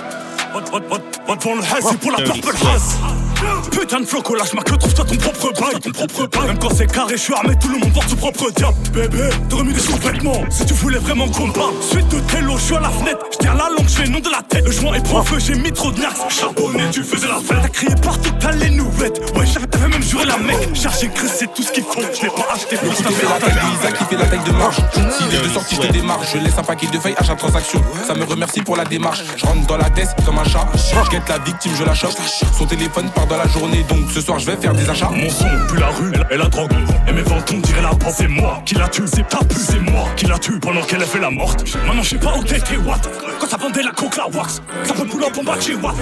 [0.73, 3.26] Va devant le haze, c'est pour la haze.
[3.71, 6.47] Putain de floco, lâche ma queue, trouve-toi ton propre bail, ton propre bail.
[6.49, 8.77] Même quand c'est carré, je suis armé, tout le monde porte son propre diable.
[8.93, 11.75] Bébé, t'aurais mis des sous-vêtements si tu voulais vraiment qu'on parle.
[11.83, 14.21] Suite de télo, je suis à la fenêtre, je tiens la langue, je fais nom
[14.21, 14.65] de la tête.
[14.65, 16.21] Le joint est trop feu, j'ai mis trop de nax.
[16.29, 17.59] Charbonné, tu faisais la fête.
[17.63, 19.13] T'as crié partout, t'as les nouvelles.
[19.35, 20.75] Ouais, j'avais t'avais même juré la mec.
[20.75, 22.01] Chargé, Chris, c'est tout ce qu'ils font.
[22.01, 24.77] Je l'ai pas acheté pour Qui fait la taille qui fait la taille de marche.
[24.93, 26.29] S'il est de sortie, je te démarche.
[26.35, 27.83] Je laisse un paquet de feuilles à chaque transaction.
[28.07, 29.23] Ça me remercie pour la démarche.
[29.37, 30.67] Je rentre dans la tête comme un chat.
[30.75, 32.17] Je guette la victime, je la chope.
[32.57, 35.11] Son téléphone part dans la journée, donc ce soir je vais faire des achats.
[35.11, 36.73] Mon son pue la rue et la drogue.
[37.09, 38.15] Et mes ventes on dirait la bande.
[38.17, 41.03] C'est moi qui la tue, c'est ta pu, c'est moi qui la tue pendant qu'elle
[41.03, 41.65] fait la morte.
[41.87, 43.01] Maintenant je sais pas où t'étais, what?
[43.41, 44.63] Quand ça vendait la coke, la wax.
[44.85, 45.95] Ça peut pull en bas chez what.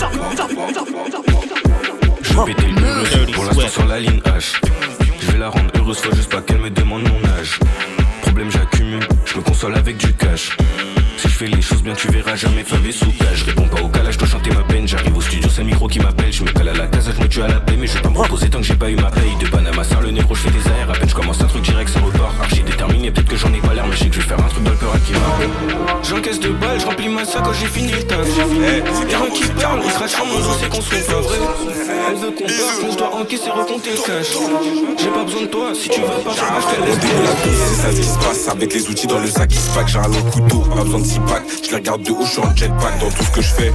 [2.22, 4.60] Je mur, pour l'instant sur la ligne H.
[5.20, 7.58] Je vais la rendre heureuse, faut juste pas qu'elle me demande mon âge.
[8.22, 10.56] problèmes j'accumule, je me console avec du cash.
[11.34, 13.38] Je fais les choses bien, tu verras jamais sous cage.
[13.38, 14.86] Je réponds pas au calage, je dois chanter ma peine.
[14.86, 16.32] J'arrive au studio, c'est le micro qui m'appelle.
[16.32, 17.74] Je me cale à la casa, je me tue à la paix.
[17.76, 19.34] Mais je vais pas me reposer tant que j'ai pas eu ma paye.
[19.40, 20.90] De Panama, ça le négro, je fais des airs.
[20.90, 22.40] À peine je commence un truc direct, ça repart.
[22.40, 24.38] Archi déterminé, peut-être que j'en ai pas l'air, mais je sais que je vais faire
[24.38, 25.12] un truc dans le peur à qui
[26.08, 28.28] J'encaisse de balles, je remplis ma sac quand j'ai fini le taf.
[29.10, 31.38] Y'a un qui parle, il crache mon dos, c'est qu'on soit pas vrai.
[32.10, 34.36] Elle veut qu'on parte, on se doit encaisser, recompter le cash.
[35.00, 36.98] J'ai pas besoin de toi, si tu veux pas, je te laisse.
[37.66, 39.88] C'est ça ce qui se passe avec les outils dans le sac qui se pack.
[39.88, 41.42] J'ai un long couteau, pas besoin de 6 packs.
[41.64, 43.72] Je les regarde de haut, je suis en jetpack dans tout ce que je fais.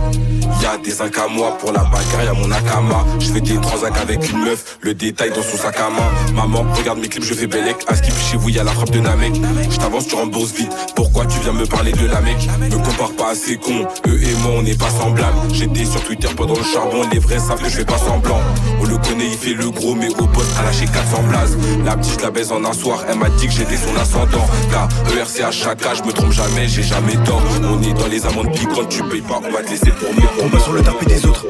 [0.62, 3.06] Y'a des incs à moi pour la bagarre, y'a mon nakama.
[3.20, 6.34] Je fais des transacs avec une meuf, le détail dans son sac à main.
[6.34, 7.78] Maman, regarde mes clips, je fais bellec.
[7.88, 9.36] À skip chez vous, y'a la frappe de Namek.
[9.70, 10.72] Je t'avance, tu rembourses vite.
[10.96, 12.38] Pourquoi tu viens me parler de la mec?
[12.60, 15.38] Me compare pas à ces cons, eux et moi on n'est pas semblables.
[15.54, 18.40] J'étais sur Twitter pendant le charbon, les vrais savent que je fais pas semblant.
[18.82, 21.58] On le connaît, il fait le gros, mais au poste a lâché 400 blases.
[21.86, 24.46] La petite, la baise en un soir, elle m'a dit que j'étais son ascendant.
[24.72, 27.39] K, à chaque âge, je me trompe jamais, j'ai jamais tort.
[27.64, 30.30] On est dans les amendes piquantes, tu payes pas, on va te laisser pour moi.
[30.42, 31.46] On va sur le tapis des autres.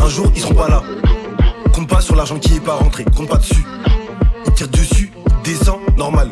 [0.00, 0.82] Un jour, ils seront pas là.
[1.72, 3.64] Compte pas sur l'argent qui est pas rentré, compte pas dessus.
[4.46, 5.12] Ils tirent dessus,
[5.44, 6.28] descend, normal.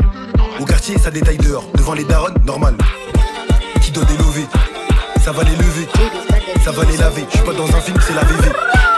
[0.60, 1.64] Au quartier, ça détaille dehors.
[1.74, 2.74] Devant les darons, normal.
[3.80, 4.46] Qui doit délever?
[5.24, 5.86] Ça va les lever,
[6.64, 7.24] ça va les laver.
[7.30, 8.48] Je suis pas dans un film, c'est la VV.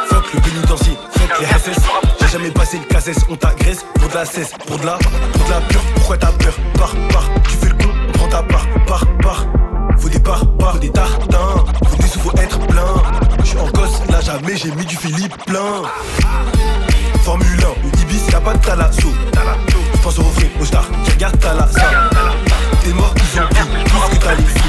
[0.07, 1.83] Fuck le pénitencier, fuck les SS.
[2.21, 5.45] J'ai jamais passé le cassesse, on t'agresse pour de la cesse, pour de la, pour
[5.45, 5.83] de la pure.
[5.97, 6.55] Pourquoi t'as peur?
[6.75, 9.47] Par, par, tu fais le con, on prend ta part, par, par.
[10.59, 11.65] Par, des tartins.
[12.01, 12.95] Des sous, faut être plein.
[13.41, 15.83] Je suis en gosse, là jamais j'ai mis du Philippe plein.
[17.23, 19.09] Formule 1 ou Ibis, y'a pas de talasso.
[19.93, 21.83] Je pense au refrain, au star, qui regarde Talassa.
[22.83, 24.61] T'es mort, ils ont pris tout ce que t'as laissé.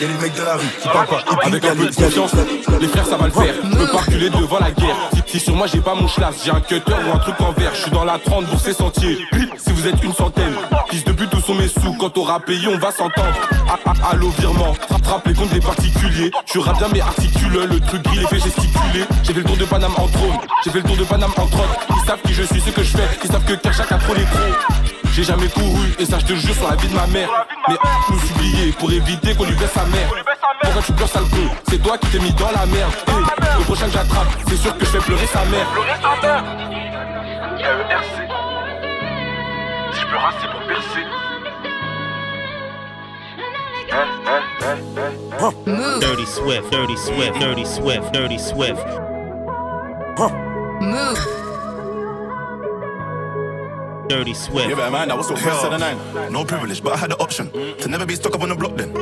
[0.00, 1.20] Y'a les mecs de la rue qui parlent pas.
[1.20, 2.32] Et puis Avec un peu les de confiance,
[2.80, 3.54] les frères ça va le faire.
[3.62, 4.96] Peux pas reculer devant la guerre.
[5.32, 7.74] Si, sur moi j'ai pas mon schlass, j'ai un cutter ou un truc en verre.
[7.74, 9.16] Je suis dans la 30 pour ces sentiers.
[9.56, 10.52] Si vous êtes une centaine,
[10.90, 11.94] piste de but où sont mes sous?
[11.98, 13.32] Quand t'auras payé, on va s'entendre.
[13.66, 16.30] Ah, ah, Allô, virement, frappe les comptes des particuliers.
[16.52, 19.04] Je rappe bien mais articule, le truc gris, les fait gesticuler.
[19.22, 21.46] J'ai fait le tour de Paname en trône, j'ai fait le tour de Paname en
[21.46, 21.78] trotte.
[21.88, 23.08] Ils savent qui je suis, ce que je fais.
[23.24, 24.82] Ils savent que Kershak a trop les gros.
[25.14, 27.28] J'ai jamais couru, et ça je te jure sur la vie de ma mère.
[27.68, 27.76] Mais
[28.10, 30.10] nous s'oublier pour éviter qu'on lui baisse sa mère.
[30.62, 31.54] Pourquoi tu pleures sale con?
[31.68, 32.92] C'est toi qui t'es mis dans la merde.
[33.58, 35.66] Le prochain que j'attrape, c'est sûr que je fais pleurer sa mère.
[39.92, 41.04] Si je pleure assez pour percer.
[46.00, 48.86] Dirty Swift, Dirty Swift, Dirty Swift, Dirty Swift.
[50.80, 51.41] Move.
[54.08, 54.68] Dirty Swift.
[54.68, 56.32] Yeah, but man, that was the first of the nine.
[56.32, 58.76] No privilege, but I had the option to never be stuck up on the block
[58.76, 58.92] then.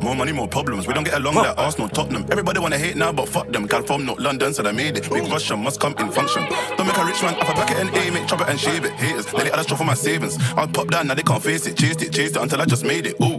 [0.00, 0.86] More money, more problems.
[0.86, 2.26] We don't get along like Arsenal, Tottenham.
[2.30, 3.66] Everybody wanna hate now, but fuck them.
[3.66, 5.10] Gal from North London, so I made it.
[5.10, 6.46] Big Russian must come in function.
[6.76, 8.84] Don't make a rich man off a bucket and aim it, chop it and shave
[8.84, 8.92] it.
[8.92, 10.36] Haters, they add a straw for my savings.
[10.56, 11.76] I'll pop down, now they can't face it.
[11.76, 13.16] Chased it, chased it until I just made it.
[13.20, 13.36] Ooh.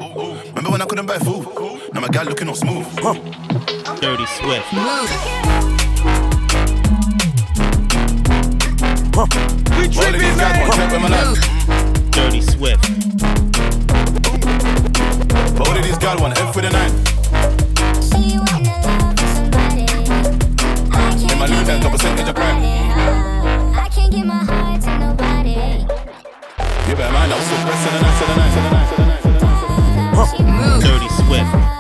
[0.50, 1.46] Remember when I couldn't buy food?
[1.94, 2.86] Now my gal looking all smooth.
[4.02, 4.68] Dirty Swift.
[9.78, 11.36] We tripping, man.
[12.10, 12.82] Dirty Swift.
[15.56, 16.18] But what did this gal?
[16.26, 16.92] F for the nine.
[21.32, 22.64] In my new 10 top percentage of crime.
[23.76, 25.86] I can't give my heart to nobody.
[26.88, 30.44] Yeah, but man, that was the the night, the night, the night, the night, the
[30.44, 30.82] night.
[30.82, 31.77] Dirty Swift.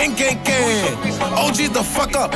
[0.00, 0.96] Gang, gang, gang.
[1.36, 2.32] OG's the fuck up.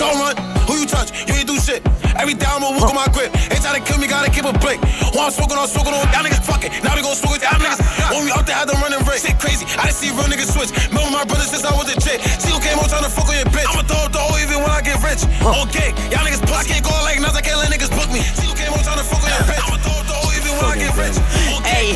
[0.00, 0.32] Don't run.
[0.64, 1.12] Who you touch?
[1.28, 1.84] You ain't do shit.
[2.16, 3.28] Every day I'ma walk on my grip.
[3.52, 4.80] Ain't trying to kill me, gotta keep a blink.
[5.12, 6.72] While I'm smoking on, smoking on, y'all niggas fucking.
[6.80, 7.80] Now we gon' smoke with y'all niggas.
[8.08, 9.26] When we out there, had them running race.
[9.26, 9.68] Shit crazy.
[9.76, 10.72] I didn't see real niggas switch.
[10.88, 12.20] Remember my brother since I was a chick.
[12.40, 13.68] See who came home trying to fuck on your bitch.
[13.68, 15.20] I'ma throw up the whole even when I get rich.
[15.44, 16.56] On gang, y'all niggas pull.
[16.56, 17.36] I can't go like nuts.
[17.36, 18.24] I can't let niggas book me.
[18.38, 19.60] See who came home trying to fuck on your bitch.
[19.60, 21.16] I'ma throw up the whole even when I get rich.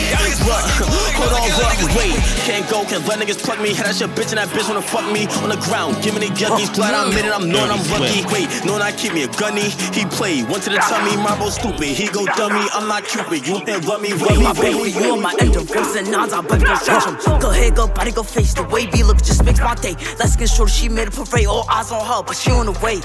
[0.11, 0.63] On y'all niggas what?
[0.63, 1.75] can't go Hold on, can't let what?
[1.75, 2.45] niggas book Wait, me.
[2.47, 3.75] can't go don't let niggas plug me.
[3.75, 5.99] Had that shit bitch and that bitch wanna fuck me on the ground.
[6.03, 8.23] Giving it yuckies, glad I'm in it, I'm knowing I'm lucky.
[8.31, 9.69] Wait, knowing I keep me a gunny.
[9.97, 11.91] He played, one to the tummy, marble stupid.
[11.91, 13.47] He go dummy, I'm not Cupid.
[13.47, 16.33] You can't love me, Wait, my baby, you on my end of enderals and nons,
[16.33, 17.39] I'm about to go stretch 'em.
[17.41, 18.55] Go ahead, go body, go face.
[18.55, 19.97] The way B look just makes my day.
[20.19, 21.47] Let's get short, she made a parade.
[21.47, 23.01] All eyes on her, but she on the way.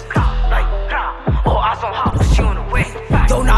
[1.45, 2.10] All eyes on her,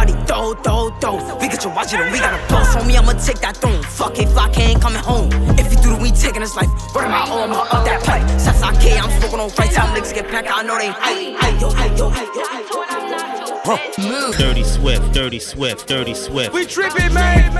[0.04, 1.36] Yo, naughty, do, do, do.
[1.36, 2.98] We get your watch it, and we got a boss on me.
[2.98, 3.82] I'ma take that throne.
[3.84, 5.30] Fuck it, fuck ain't coming home.
[5.58, 6.68] If you do the we taking his life.
[6.94, 8.28] Word of my own, I'ma up that pipe.
[8.40, 9.72] Sass I K, I'm smoking on right.
[9.72, 11.40] Time niggas get back, I know they hype.
[11.40, 14.10] Hey, yo, hey, yo, hey, yo, hey, yo.
[14.10, 14.36] Move.
[14.38, 16.54] Dirty Swift, Dirty Swift, Dirty Swift.
[16.54, 17.54] We tripping, man.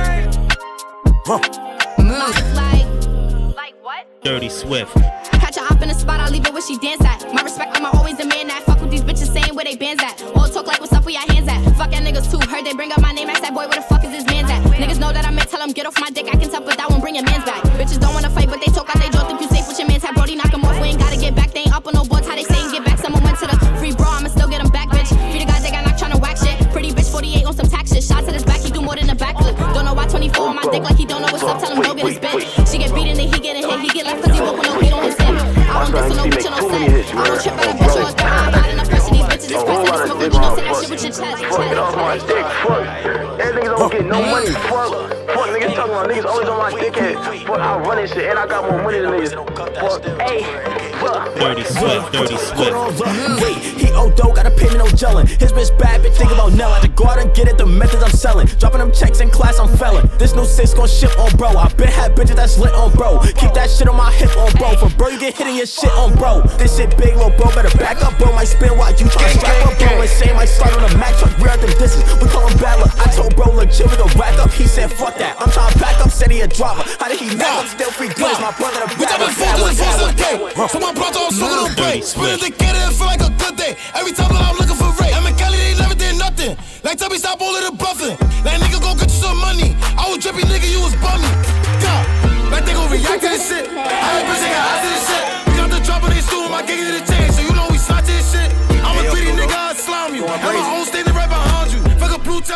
[1.26, 2.36] Move.
[2.54, 2.86] Like,
[3.56, 4.06] like what?
[4.22, 4.94] Dirty Swift.
[5.32, 7.24] Catch her up in the spot, I'll leave it where she dance at.
[7.34, 10.04] My respect, I'm always a man that fuck with these bitches saying where they bands
[10.04, 10.22] at.
[10.38, 11.58] All talk like what's up where your hands at.
[11.74, 12.38] Fuck that niggas too.
[12.46, 14.50] Heard they bring up my name, ask that boy where the fuck is his man's
[14.54, 14.62] at.
[14.78, 16.28] Niggas know that I meant tell him get off my dick.
[16.30, 17.64] I can tell, but that won't bring your man's back.
[17.74, 19.26] Bitches don't wanna fight, but they talk out they jaw.
[19.26, 20.14] Think you safe with your man's hat.
[20.14, 20.78] Brody knock off.
[20.80, 21.52] We ain't gotta get back.
[21.52, 22.28] They ain't up on no boards.
[22.28, 23.00] How they saying get back?
[23.00, 24.22] Someone went to the free bra.
[24.22, 25.10] I'ma still get him back, bitch.
[25.10, 26.54] Free the guys they got knocked tryna whack shit.
[26.70, 28.04] Pretty bitch 48 on some tax shit.
[28.04, 29.58] Shots at his back, he do more than a backflip.
[29.74, 31.58] Don't know why 24 on my dick like he don't know what's up.
[31.58, 32.46] Tell him go get his bitch.
[32.70, 33.66] She get beaten, then he get hit.
[33.82, 35.34] He get left cause he woke with no heat on his hip.
[35.74, 37.16] I don't diss no bitch on no set.
[37.16, 37.53] I don't trip
[41.14, 42.88] Fuck it off my dick, fuck.
[43.40, 45.13] And niggas don't get no money, fuck.
[45.94, 47.46] Fuck niggas talking about niggas always on my dickhead.
[47.46, 49.38] Fuck, I run this shit and I got more money than niggas.
[49.78, 50.42] Fuck, hey,
[50.98, 51.36] fuck.
[51.36, 52.74] Dirty Swift, Dirty Swift.
[53.42, 55.28] Wait, he old dough, gotta pay me no gelling.
[55.28, 56.72] His bitch bad, bitch think about Nell.
[56.72, 58.48] I had to go out and get it, the methods I'm selling.
[58.58, 60.10] Dropping them checks in class, I'm felling.
[60.18, 61.50] This new six gon' ship on bro.
[61.50, 63.20] I been had bitches that's lit on bro.
[63.38, 64.74] Keep that shit on my hip on bro.
[64.78, 66.42] For bro, you get hit in your shit on bro.
[66.58, 68.34] This shit big, little bro, better back up, bro.
[68.34, 70.02] Might spin while you try strap up, bro.
[70.02, 72.02] And say my slide on the Mac truck, rear them disses.
[72.18, 72.98] We call him bad luck.
[72.98, 74.50] I told bro, look, chill, we gon' rack up.
[74.52, 75.38] He said, fuck that.
[75.40, 76.88] I'm trying to back up, said he a driver.
[76.96, 77.60] How did he mad?
[77.60, 78.40] I'm still free goods.
[78.40, 80.16] My brother, the We bad jumping one, full bad to the bad force of the
[80.16, 80.40] bad game.
[80.40, 80.84] one.
[80.88, 82.00] My brother, I'm smoking on break.
[82.08, 83.76] Spinning the get it, feel like a good day.
[83.92, 85.12] Every time that I'm looking for Ray.
[85.12, 86.56] I'm in Cali, they never did nothing.
[86.88, 88.16] Like, tell me stop all of the bluffing.
[88.48, 89.76] Like, nigga, go get you some money.
[90.00, 91.28] I was drippy, nigga, you was bummy.
[91.84, 92.48] Yeah.
[92.48, 93.68] Like, they gon' react to this shit.
[93.68, 95.24] I ain't bitch, they got eyes to this shit.
[95.48, 97.28] We got the drop on they stool, my gig to the chain.
[97.36, 98.50] So you know we slide to this shit.
[98.88, 100.24] I'm a greedy nigga, I slam you.
[100.24, 100.73] And my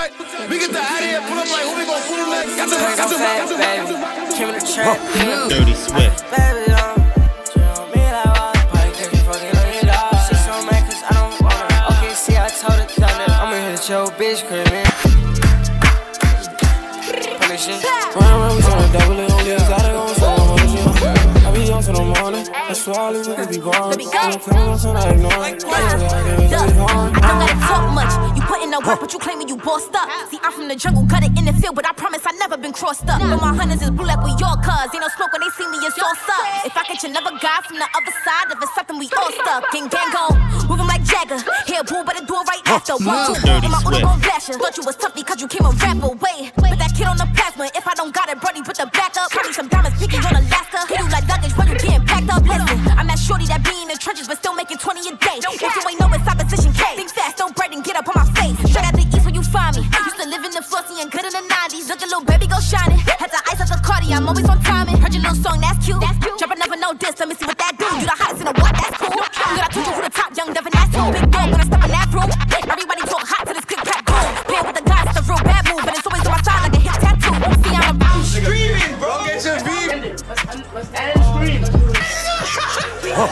[0.08, 0.50] Fuck a blue tight.
[0.50, 2.32] We get the out of here, pull up like, who we gon' pull them?
[2.56, 4.98] Got your got your got your got Came in the trap.
[5.50, 6.24] Dirty Swift.
[6.32, 6.96] Baby, um,
[7.52, 10.16] drill me like water, probably can't be fucking on your dog.
[10.28, 11.68] She so mad 'cause I don't wanna.
[11.92, 13.28] Okay, see, I told her thunder.
[13.28, 14.88] I'ma hit your bitch crib, man.
[17.40, 17.84] Punish it.
[18.16, 20.88] Run around, we tryna double it, only exotic on some other shit.
[21.46, 23.94] I be on till the morning, I swear I leave it be gone.
[23.94, 25.64] I'm coming on, so I ignore it.
[25.66, 27.77] I don't Don't gotta
[28.88, 29.14] talk much.
[29.14, 30.08] You put in the work, but you claiming you bossed up.
[30.30, 32.58] See, I'm from the jungle, cut it in the field, but I promise I never
[32.58, 33.20] been crossed up.
[33.20, 34.94] But my hunters is blue like we your cuz.
[34.94, 36.66] Ain't no smoke when they see me, it's all up.
[36.66, 39.72] If I catch another guy from the other side, if it's something we all stuck.
[39.72, 40.32] Gang gang go,
[40.68, 41.40] move 'em like Jagger.
[41.68, 42.96] Here, boo, better do it right after.
[42.98, 44.58] One, two, Dirty my Uno gon' flash ya.
[44.58, 46.12] Thought you was tough because you came a rapper.
[46.24, 47.70] Wait, put that kid on the plasma.
[47.76, 49.32] If I don't got it, Brody, put the back up.
[49.36, 50.88] Me some diamonds, picky on Alaska.
[50.88, 52.44] Hit you like luggage when you getting packed up.
[52.44, 55.38] Listen, I'm that shorty that be in the trenches, but still making 20 a day.
[55.44, 56.28] If you ain't know it's
[59.68, 60.08] east where you find me.
[60.08, 61.88] Used to live in the flossy and good in the 90s.
[61.90, 63.00] Look a little baby go shining.
[63.20, 64.98] Had to ice up the Cardi, I'm always on timing.
[64.98, 66.00] Heard your little song, that's cute.
[66.00, 66.38] That's cute.
[66.40, 67.86] Drop another no diss, let me see what that do.
[67.86, 68.74] You the hottest in the what?
[68.76, 69.12] That's cool.
[69.12, 71.12] Good, I told you who the top, young Devin, that's cool.
[71.12, 72.30] Big dog when I step in that room.
[72.68, 74.28] Everybody talk hot to this click clap boom.
[74.48, 76.62] Playing with the guys, it's a real bad move, and it's always on my side
[76.64, 77.36] like a hip tattoo.
[77.64, 79.12] See, I'm about Screaming, bro.
[79.28, 79.88] Get your beat.
[79.92, 80.12] Dirty
[83.18, 83.28] Oh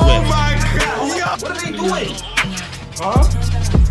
[0.00, 0.26] Swift.
[0.32, 1.12] my god.
[1.18, 1.26] Yo.
[1.42, 2.14] What are they doing?
[2.98, 3.87] Huh?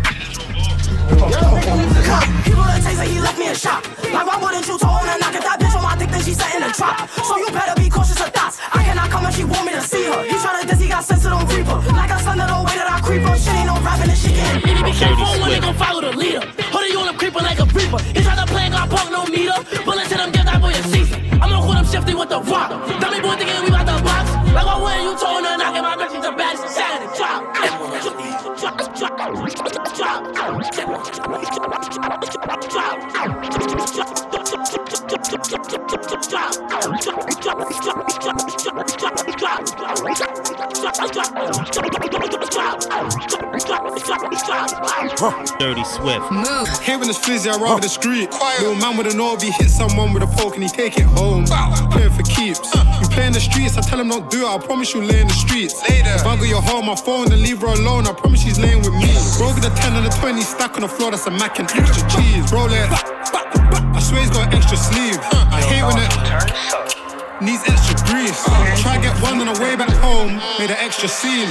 [2.78, 3.82] Taste like he left me in shock.
[4.12, 6.10] Like, why wouldn't you tell her knock at that bitch on my dick?
[6.10, 7.10] Then she set in the trap.
[7.10, 8.58] So you better be cautious of thoughts.
[8.72, 10.22] I cannot come if she want me to see her.
[10.24, 11.74] He tryna diss, he got sense it on creeper.
[11.92, 13.36] Like a son of the way that I creep up.
[13.38, 16.12] Shit ain't no rapping and shit getting Baby, be careful when they gon' follow the
[16.16, 16.42] leader.
[16.70, 17.98] Hoodie on him creeping like a reaper.
[18.14, 19.58] He try to play got punk, no meter.
[19.84, 21.18] Bullets hit him, give that boy a season.
[21.42, 22.70] I'm gonna call him shifty with the rock.
[23.02, 23.67] Dummy boy thinking
[32.70, 33.08] Stop!
[45.18, 46.30] Dirty Swift.
[46.30, 46.70] Move.
[46.78, 48.30] Here in this flizzy, I run with the street.
[48.62, 51.44] Little man with an OB hit someone with a poke and he take it home.
[51.90, 52.62] Playing for keeps.
[53.02, 54.48] You play in the streets, I tell him don't do it.
[54.48, 55.74] I promise you lay in the streets.
[55.90, 58.06] If I got your home, my phone, and leave her alone.
[58.06, 59.10] I promise she's laying with me.
[59.38, 61.68] Bro, get the 10 and the 20 stack on the floor, that's a mac and
[61.68, 62.52] extra cheese.
[62.52, 62.86] Roll it.
[62.86, 65.18] I swear he's got an extra sleeve.
[65.50, 66.14] I hate when it.
[67.42, 68.38] needs extra grease.
[68.86, 71.50] Try get one on the way back home, made an extra scene.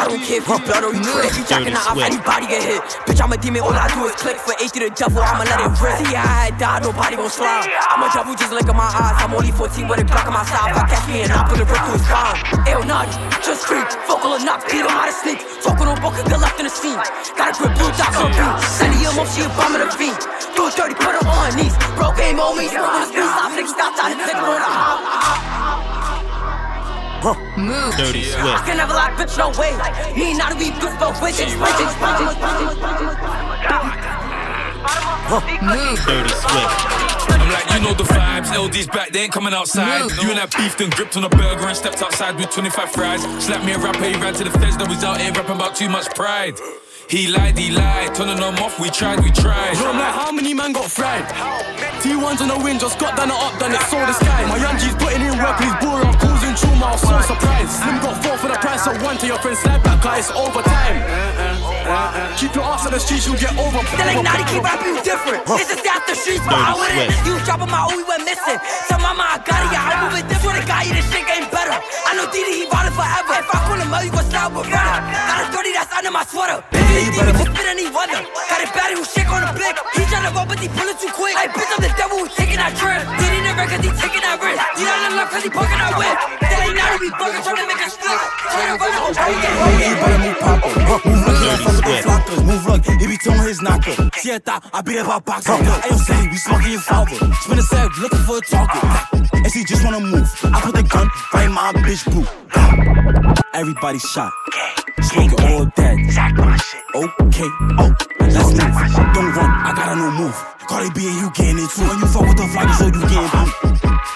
[0.00, 1.28] I don't care if you blood or you trick.
[1.36, 2.80] You jacking the off, anybody get hit.
[3.04, 4.40] Bitch, I'm a demon, all I do is click.
[4.40, 5.92] For 80 the devil, I'ma let it rip.
[6.00, 7.68] See, I had died, nobody gon' slide.
[7.68, 9.20] I'm a devil, just look in my eyes.
[9.20, 10.72] I'm only 14 with a Glock on my side.
[10.72, 12.40] If I catch me and I put a rip through his spine.
[12.64, 13.12] Ew, naughty,
[13.44, 13.84] just creep.
[14.08, 15.44] Vocal enough, beat him out of sneak.
[15.60, 16.96] Vocal on book, get left in the scene.
[17.36, 18.56] Got a grip, blue dots on beat.
[18.72, 20.16] Send him up, she a bomb in the feet.
[20.56, 21.76] Do it dirty, put her on her knees.
[22.00, 23.28] Broke game on me, smoke on the street.
[23.28, 25.79] Stop, niggas, stop, time to take her on the hop.
[27.20, 27.92] Move.
[27.96, 28.64] Dirty I Swift.
[28.64, 29.76] can never lie, bitch, no way.
[30.16, 31.38] Me and not we good both ways.
[31.38, 32.80] It's bitches, bitches,
[35.60, 36.00] Move.
[36.06, 36.76] Dirty Swift.
[37.30, 38.48] I'm like, you know the vibes.
[38.56, 40.10] LD's back, they ain't coming outside.
[40.22, 43.22] You and that beef then gripped on a burger and stepped outside with 25 fries.
[43.44, 45.76] Slapped me a rapper, he ran to the feds, that was out here rapping about
[45.76, 46.54] too much pride.
[47.08, 49.76] He lied, he lied, turning them off, we tried, we tried.
[49.76, 51.26] Yo, I'm like, how many man got fried?
[52.00, 54.46] T1s on the wing, just got done it up, done it, saw the sky.
[54.48, 57.72] My young G's putting in work, he's boring, I'm causing trauma, I was so surprised.
[57.78, 60.30] Slim got four for the price of one to your friend, slide back, cause it's
[60.32, 60.96] overtime.
[61.02, 63.80] Uh, uh, uh, keep your ass on the streets, you'll get over.
[63.98, 65.44] They like, nah, they keep rapping you different.
[65.46, 67.10] This is the after streets, but I went in.
[67.26, 68.58] You dropping my O, we went missing.
[68.88, 70.62] Tell mama I got it, yeah, I move it different.
[70.62, 71.76] The guy, yeah, this shit ain't better.
[71.76, 73.34] I know Didi, he bought it forever.
[73.42, 75.00] If I call him out, you gon' stop with brother.
[75.02, 76.58] Got a 30 that's under my sweater.
[76.70, 78.22] Baby, demon, just spit any weather.
[80.60, 81.36] Tryna run, but he pullin' too quick.
[81.36, 83.00] Hey, bitch, I'm the devil who's taking that trip.
[83.18, 84.60] Didi never, cause he taking that risk.
[84.78, 86.16] You not in love, cause he poking that whip.
[86.40, 88.20] They ain't not we fucking tryna make us flip.
[88.50, 89.30] Tryna run, oh, oh,
[91.00, 93.94] Move look, move look, he be telling his knocker.
[94.16, 95.46] See, I thought I beat up our box.
[95.46, 97.16] Ayo, say, we smoking your father.
[97.40, 99.39] Spin a sag, looking for a target.
[99.52, 100.30] She just wanna move.
[100.44, 102.28] I put the gun right in my bitch boot.
[103.52, 104.30] Everybody shot.
[105.02, 105.98] Smoking all dead.
[106.94, 107.50] Okay,
[107.82, 107.90] oh,
[108.20, 108.74] let's move.
[109.10, 110.36] Don't run, I got a new move.
[110.68, 111.82] Cardi B and you getting it too.
[111.82, 113.50] When you fuck with the flag, so you getting boot.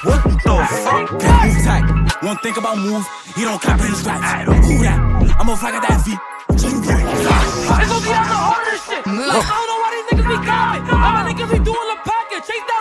[0.06, 0.54] What the
[0.86, 1.20] fuck?
[1.20, 1.84] Can't move tight.
[2.22, 3.04] One think about move,
[3.34, 4.46] he don't clap in his raps.
[4.46, 4.98] Who that?
[5.40, 6.14] I'm a flag at that V.
[6.56, 9.02] So you It's gonna be on the hardest shit.
[9.04, 10.94] Like, I don't know why these niggas be copping.
[10.94, 12.40] All my niggas be doing the pocket.
[12.46, 12.73] Chase down,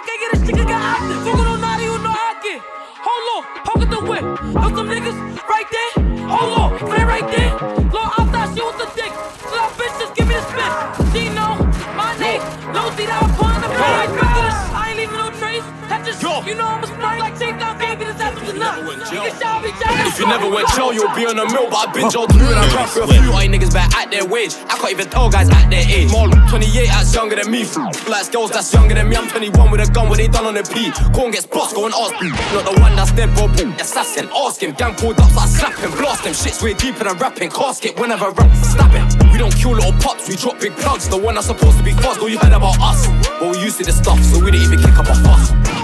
[20.23, 21.67] you never went jail, you'll be on the mill.
[21.69, 23.31] But I binge all through and I rap for a few.
[23.31, 24.55] All you niggas better at their wage.
[24.71, 26.11] I can't even tell guys at their age.
[26.11, 27.67] More 28, that's younger than me.
[28.07, 29.15] Like girls, that's younger than me.
[29.15, 30.91] I'm 21 with a gun, what they done on the P.
[31.11, 32.29] Corn gets boss, go and ask me.
[32.55, 33.47] Not the one that's dead, bro.
[33.51, 34.29] Boom, assassin.
[34.33, 36.33] Ask him, gang pulled up, I slap him, blast him.
[36.33, 37.49] Shit's way deeper than rapping.
[37.49, 39.07] Casket whenever I rap, stab him.
[39.31, 41.09] We don't kill little pups, we drop big plugs.
[41.09, 43.07] The one that's supposed to be fast, all you heard about us.
[43.39, 45.82] But we used to this stuff, so we didn't even kick up a fuss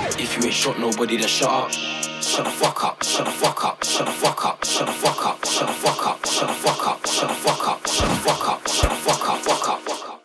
[0.50, 1.72] ain't shot nobody, then shut up.
[1.72, 5.26] Shut the fuck up, shut the fuck up, shut the fuck up, shut the fuck
[5.26, 8.16] up, shut the fuck up, shut the fuck up, shut the fuck up, shut the
[8.16, 10.19] fuck up, shut the fuck up, fuck up, fuck up.